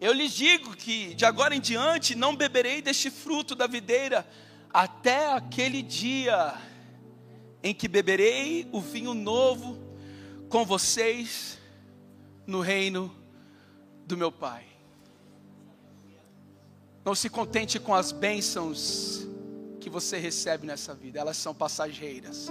eu 0.00 0.12
lhes 0.12 0.32
digo 0.32 0.76
que 0.76 1.14
de 1.14 1.24
agora 1.24 1.54
em 1.54 1.60
diante 1.60 2.14
não 2.14 2.36
beberei 2.36 2.82
deste 2.82 3.10
fruto 3.10 3.54
da 3.54 3.66
videira 3.66 4.28
até 4.72 5.32
aquele 5.32 5.82
dia 5.82 6.54
em 7.62 7.74
que 7.74 7.88
beberei 7.88 8.68
o 8.70 8.80
vinho 8.80 9.14
novo 9.14 9.87
com 10.48 10.64
vocês 10.64 11.58
no 12.46 12.60
reino 12.60 13.14
do 14.06 14.16
meu 14.16 14.32
Pai. 14.32 14.64
Não 17.04 17.14
se 17.14 17.28
contente 17.28 17.78
com 17.78 17.94
as 17.94 18.12
bênçãos 18.12 19.26
que 19.80 19.90
você 19.90 20.18
recebe 20.18 20.66
nessa 20.66 20.94
vida, 20.94 21.20
elas 21.20 21.36
são 21.36 21.54
passageiras. 21.54 22.48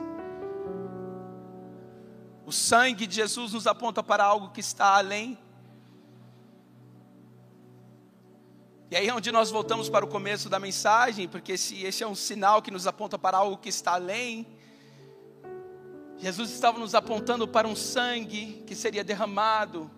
O 2.46 2.52
sangue 2.52 3.06
de 3.06 3.16
Jesus 3.16 3.54
nos 3.54 3.68
aponta 3.68 4.02
para 4.02 4.24
algo 4.24 4.52
que 4.52 4.62
está 4.62 4.96
além. 4.96 5.38
E 8.90 8.96
aí 8.96 9.08
é 9.10 9.14
onde 9.14 9.32
nós 9.34 9.52
voltamos 9.52 9.90
para 9.90 10.06
o 10.06 10.08
começo 10.08 10.48
da 10.48 10.58
mensagem, 10.58 11.28
porque 11.28 11.54
esse, 11.54 11.84
esse 11.84 12.04
é 12.04 12.08
um 12.08 12.16
sinal 12.16 12.62
que 12.62 12.72
nos 12.72 12.88
aponta 12.88 13.20
para 13.20 13.38
algo 13.38 13.58
que 13.58 13.68
está 13.68 13.96
além. 13.96 14.48
Jesus 16.20 16.50
estava 16.50 16.80
nos 16.80 16.96
apontando 16.96 17.48
para 17.48 17.68
um 17.68 17.76
sangue 17.76 18.64
que 18.66 18.74
seria 18.74 19.04
derramado 19.04 19.90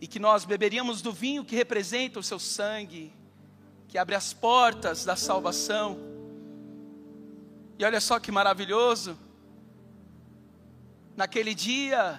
e 0.00 0.06
que 0.06 0.18
nós 0.18 0.46
beberíamos 0.46 1.02
do 1.02 1.12
vinho 1.12 1.44
que 1.44 1.54
representa 1.54 2.18
o 2.18 2.22
seu 2.22 2.38
sangue, 2.38 3.12
que 3.88 3.98
abre 3.98 4.14
as 4.14 4.32
portas 4.32 5.04
da 5.04 5.14
salvação. 5.14 5.98
E 7.78 7.84
olha 7.84 8.00
só 8.00 8.18
que 8.18 8.32
maravilhoso, 8.32 9.18
naquele 11.14 11.54
dia, 11.54 12.18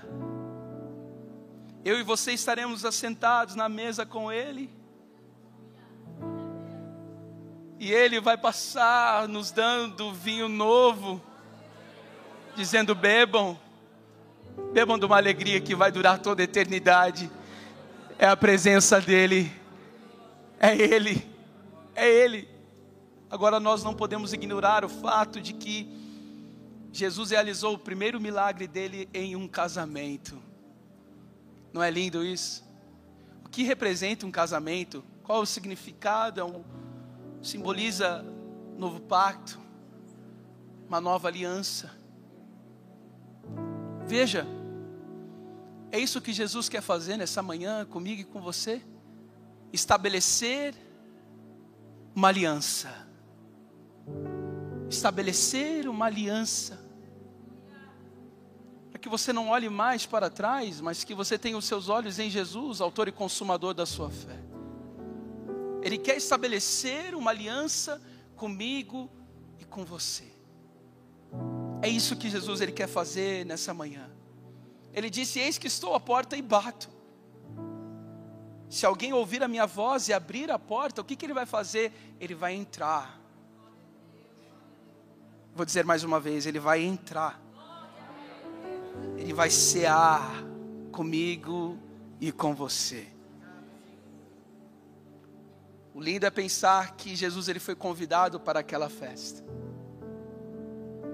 eu 1.84 1.99
e 1.99 2.03
você 2.03 2.32
estaremos 2.32 2.86
assentados 2.86 3.56
na 3.56 3.67
mesa 3.67 4.06
com 4.06 4.32
Ele, 4.32 4.69
e 7.79 7.91
Ele 7.91 8.21
vai 8.21 8.38
passar 8.38 9.27
nos 9.27 9.51
dando 9.51 10.13
vinho 10.13 10.47
novo 10.47 11.21
dizendo: 12.56 12.94
bebam, 12.96 13.60
bebam 14.72 14.98
de 14.98 15.06
uma 15.06 15.18
alegria 15.18 15.60
que 15.60 15.76
vai 15.76 15.92
durar 15.92 16.20
toda 16.20 16.42
a 16.42 16.46
eternidade. 16.46 17.30
É 18.18 18.28
a 18.28 18.38
presença 18.38 19.02
dEle, 19.02 19.52
é 20.60 20.76
Ele, 20.76 21.28
é 21.96 22.10
Ele. 22.10 22.48
Agora 23.30 23.60
nós 23.60 23.84
não 23.84 23.94
podemos 23.96 24.32
ignorar 24.32 24.86
o 24.86 24.89
fato 24.89 25.42
de 25.42 25.54
que 25.54 25.92
Jesus 26.92 27.32
realizou 27.32 27.74
o 27.74 27.80
primeiro 27.80 28.22
milagre 28.22 28.68
dele 28.68 29.10
em 29.12 29.36
um 29.36 29.48
casamento. 29.48 30.39
Não 31.74 31.82
é 31.82 31.89
lindo 31.89 32.24
isso? 32.24 32.63
O 33.44 33.50
que 33.50 33.63
representa 33.63 34.28
um 34.28 34.32
casamento? 34.32 35.04
Qual 35.24 35.42
o 35.42 35.46
significado? 35.46 36.39
É 36.39 36.44
um, 36.44 36.63
simboliza 37.42 38.24
novo 38.78 39.00
pacto, 39.00 39.60
uma 40.88 41.02
nova 41.02 41.28
aliança. 41.28 42.03
Veja, 44.08 44.46
é 45.92 46.00
isso 46.00 46.22
que 46.22 46.34
Jesus 46.34 46.70
quer 46.70 46.82
fazer 46.82 47.18
nessa 47.18 47.42
manhã 47.42 47.86
comigo 47.86 48.22
e 48.22 48.26
com 48.26 48.42
você? 48.42 48.82
Estabelecer 49.72 50.76
uma 52.16 52.28
aliança. 52.28 53.08
Estabelecer 54.89 55.88
uma 55.88 56.06
aliança 56.06 56.84
que 59.04 59.10
você 59.10 59.34
não 59.34 59.50
olhe 59.50 59.68
mais 59.68 60.06
para 60.06 60.30
trás, 60.30 60.80
mas 60.80 61.04
que 61.04 61.13
você 61.13 61.38
tenha 61.38 61.58
os 61.58 61.66
seus 61.66 61.89
olhos 61.89 62.20
em 62.20 62.30
Jesus, 62.30 62.80
autor 62.80 63.10
e 63.10 63.12
consumador 63.12 63.74
da 63.74 63.86
sua 63.86 64.10
fé. 64.10 64.39
Ele 65.82 65.98
quer 65.98 66.16
estabelecer 66.16 67.13
uma 67.13 67.30
aliança 67.30 68.02
comigo 68.38 69.12
e 69.60 69.66
com 69.66 69.84
você. 69.84 70.33
É 71.84 71.89
isso 71.89 72.15
que 72.15 72.30
Jesus 72.30 72.62
ele 72.62 72.72
quer 72.72 72.88
fazer 72.88 73.46
nessa 73.46 73.74
manhã. 73.74 74.10
Ele 74.93 75.10
disse: 75.10 75.38
Eis 75.38 75.58
que 75.58 75.67
estou 75.67 75.93
à 75.93 76.00
porta 76.00 76.38
e 76.38 76.41
bato. 76.41 76.89
Se 78.69 78.86
alguém 78.86 79.12
ouvir 79.12 79.43
a 79.43 79.50
minha 79.50 79.65
voz 79.65 80.08
e 80.08 80.13
abrir 80.13 80.50
a 80.50 80.58
porta, 80.58 81.02
o 81.02 81.04
que, 81.04 81.13
que 81.13 81.26
ele 81.26 81.34
vai 81.34 81.46
fazer? 81.46 81.91
Ele 82.22 82.34
vai 82.34 82.54
entrar. 82.54 83.19
Vou 85.54 85.65
dizer 85.65 85.84
mais 85.84 86.06
uma 86.06 86.22
vez: 86.22 86.46
ele 86.46 86.58
vai 86.58 86.82
entrar. 86.82 87.41
Ele 89.17 89.34
vai 89.34 89.50
cear 89.50 90.41
comigo 90.89 91.78
e 92.22 92.32
com 92.32 92.56
você. 92.56 93.08
O 95.93 96.00
lindo 96.00 96.26
é 96.26 96.32
pensar 96.32 96.96
que 96.96 97.13
Jesus 97.13 97.50
ele 97.50 97.60
foi 97.60 97.76
convidado 97.76 98.39
para 98.39 98.62
aquela 98.62 98.89
festa. 98.89 99.43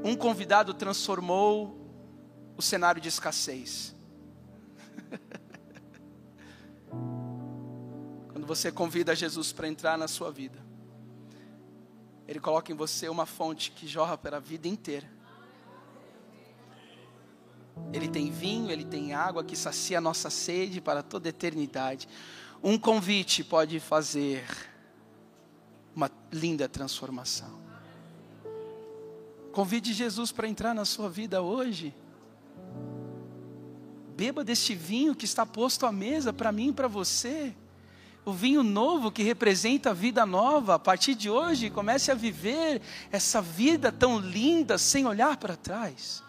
Um 0.03 0.15
convidado 0.15 0.73
transformou 0.73 1.77
o 2.55 2.61
cenário 2.61 3.01
de 3.01 3.09
escassez. 3.09 3.95
Quando 8.31 8.45
você 8.45 8.71
convida 8.71 9.15
Jesus 9.15 9.51
para 9.51 9.67
entrar 9.67 9.97
na 9.97 10.07
sua 10.07 10.31
vida, 10.31 10.59
Ele 12.27 12.39
coloca 12.39 12.71
em 12.71 12.75
você 12.75 13.09
uma 13.09 13.25
fonte 13.25 13.71
que 13.71 13.87
jorra 13.87 14.17
para 14.17 14.37
a 14.37 14.39
vida 14.39 14.67
inteira. 14.67 15.09
Ele 17.93 18.07
tem 18.07 18.29
vinho, 18.29 18.69
ele 18.69 18.83
tem 18.83 19.13
água 19.13 19.43
que 19.43 19.55
sacia 19.55 19.97
a 19.97 20.01
nossa 20.01 20.29
sede 20.29 20.81
para 20.81 21.01
toda 21.01 21.29
eternidade. 21.29 22.07
Um 22.61 22.77
convite 22.77 23.43
pode 23.43 23.79
fazer 23.79 24.45
uma 25.95 26.11
linda 26.31 26.67
transformação. 26.67 27.68
Convide 29.59 29.91
Jesus 29.91 30.31
para 30.31 30.47
entrar 30.47 30.73
na 30.73 30.85
sua 30.85 31.09
vida 31.09 31.41
hoje. 31.41 31.93
Beba 34.15 34.41
deste 34.41 34.73
vinho 34.73 35.13
que 35.13 35.25
está 35.25 35.45
posto 35.45 35.85
à 35.85 35.91
mesa 35.91 36.31
para 36.31 36.49
mim 36.49 36.69
e 36.69 36.71
para 36.71 36.87
você. 36.87 37.53
O 38.23 38.31
vinho 38.31 38.63
novo 38.63 39.11
que 39.11 39.21
representa 39.21 39.89
a 39.89 39.93
vida 39.93 40.25
nova. 40.25 40.75
A 40.75 40.79
partir 40.79 41.13
de 41.13 41.29
hoje, 41.29 41.69
comece 41.69 42.09
a 42.09 42.15
viver 42.15 42.81
essa 43.11 43.41
vida 43.41 43.91
tão 43.91 44.17
linda 44.17 44.77
sem 44.77 45.05
olhar 45.05 45.35
para 45.35 45.57
trás. 45.57 46.23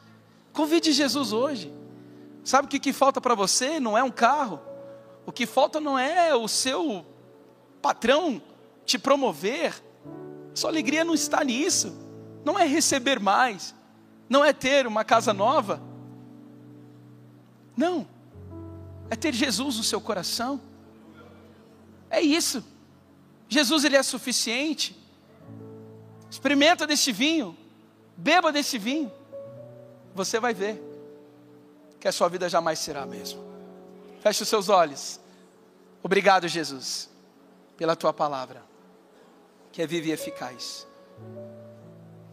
Convide 0.52 0.90
Jesus 0.90 1.32
hoje. 1.32 1.72
Sabe 2.42 2.66
o 2.66 2.80
que, 2.80 2.92
falta 2.92 3.20
para 3.20 3.36
você? 3.36 3.78
Não 3.78 3.96
é 3.96 4.02
um 4.02 4.10
carro. 4.10 4.58
O 5.24 5.30
que 5.30 5.46
falta 5.46 5.80
não 5.80 5.96
é 5.96 6.34
o 6.34 6.48
seu 6.48 7.06
patrão 7.80 8.42
te 8.84 8.98
promover. 8.98 9.72
Sua 10.52 10.68
alegria 10.68 11.04
não 11.04 11.14
está 11.14 11.44
nisso. 11.44 12.09
Não 12.44 12.58
é 12.58 12.66
receber 12.66 13.20
mais. 13.20 13.74
Não 14.28 14.44
é 14.44 14.52
ter 14.52 14.86
uma 14.86 15.04
casa 15.04 15.32
nova. 15.32 15.80
Não. 17.76 18.06
É 19.08 19.16
ter 19.16 19.32
Jesus 19.32 19.76
no 19.76 19.82
seu 19.82 20.00
coração. 20.00 20.60
É 22.08 22.20
isso. 22.20 22.64
Jesus 23.48 23.84
ele 23.84 23.96
é 23.96 24.02
suficiente. 24.02 24.96
Experimenta 26.30 26.86
desse 26.86 27.12
vinho. 27.12 27.56
Beba 28.16 28.52
desse 28.52 28.78
vinho 28.78 29.10
você 30.14 30.40
vai 30.40 30.52
ver 30.52 30.82
que 31.98 32.08
a 32.08 32.12
sua 32.12 32.28
vida 32.28 32.48
jamais 32.48 32.78
será 32.78 33.02
a 33.02 33.06
mesma. 33.06 33.40
Feche 34.20 34.42
os 34.42 34.48
seus 34.48 34.68
olhos. 34.68 35.20
Obrigado, 36.02 36.48
Jesus, 36.48 37.10
pela 37.76 37.94
tua 37.94 38.12
palavra, 38.12 38.62
que 39.72 39.82
é 39.82 39.86
viva 39.86 40.08
e 40.08 40.12
eficaz. 40.12 40.86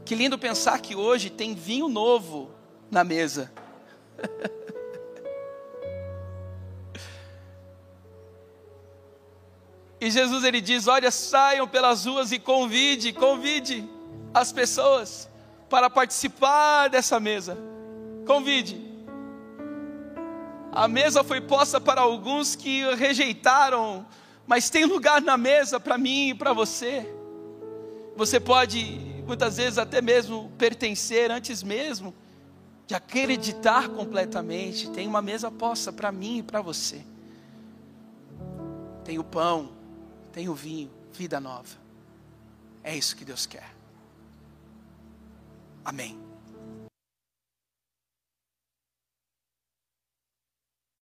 Que 0.08 0.16
lindo 0.16 0.40
pensar 0.40 0.80
que 0.80 0.96
hoje 0.96 1.30
tem 1.30 1.54
vinho 1.54 1.90
novo 1.90 2.50
na 2.90 3.04
mesa. 3.04 3.52
e 10.00 10.10
Jesus 10.10 10.46
ele 10.46 10.62
diz: 10.62 10.88
Olha, 10.88 11.12
saiam 11.12 11.68
pelas 11.68 12.06
ruas 12.06 12.32
e 12.32 12.40
convide, 12.40 13.12
convide 13.12 13.84
as 14.34 14.54
pessoas 14.54 15.30
para 15.70 15.90
participar 15.90 16.88
dessa 16.88 17.20
mesa. 17.20 17.58
Convide. 18.26 18.82
A 20.72 20.88
mesa 20.88 21.22
foi 21.22 21.42
posta 21.42 21.82
para 21.82 22.00
alguns 22.00 22.56
que 22.56 22.96
rejeitaram, 22.96 24.06
mas 24.46 24.70
tem 24.70 24.86
lugar 24.86 25.22
na 25.22 25.36
mesa 25.36 25.82
para 25.82 25.98
mim 25.98 26.30
e 26.30 26.34
para 26.34 26.54
você. 26.54 27.06
Você 28.16 28.40
pode, 28.40 29.07
muitas 29.28 29.58
vezes, 29.58 29.78
até 29.78 30.02
mesmo 30.02 30.52
pertencer 30.58 31.30
antes 31.30 31.62
mesmo 31.62 32.14
de 32.88 32.96
acreditar 32.96 33.90
completamente. 33.90 34.90
Tem 34.92 35.08
uma 35.08 35.22
mesa 35.22 35.52
posta 35.52 35.92
para 35.92 36.12
mim 36.12 36.40
e 36.40 36.44
para 36.44 36.62
você. 36.62 37.04
Tem 39.04 39.20
o 39.20 39.24
pão, 39.24 39.72
tem 40.32 40.50
o 40.50 40.56
vinho, 40.56 40.90
vida 41.12 41.40
nova. 41.40 41.76
É 42.84 42.96
isso 42.96 43.16
que 43.16 43.26
Deus 43.26 43.46
quer. 43.46 43.76
Amém. 45.84 46.27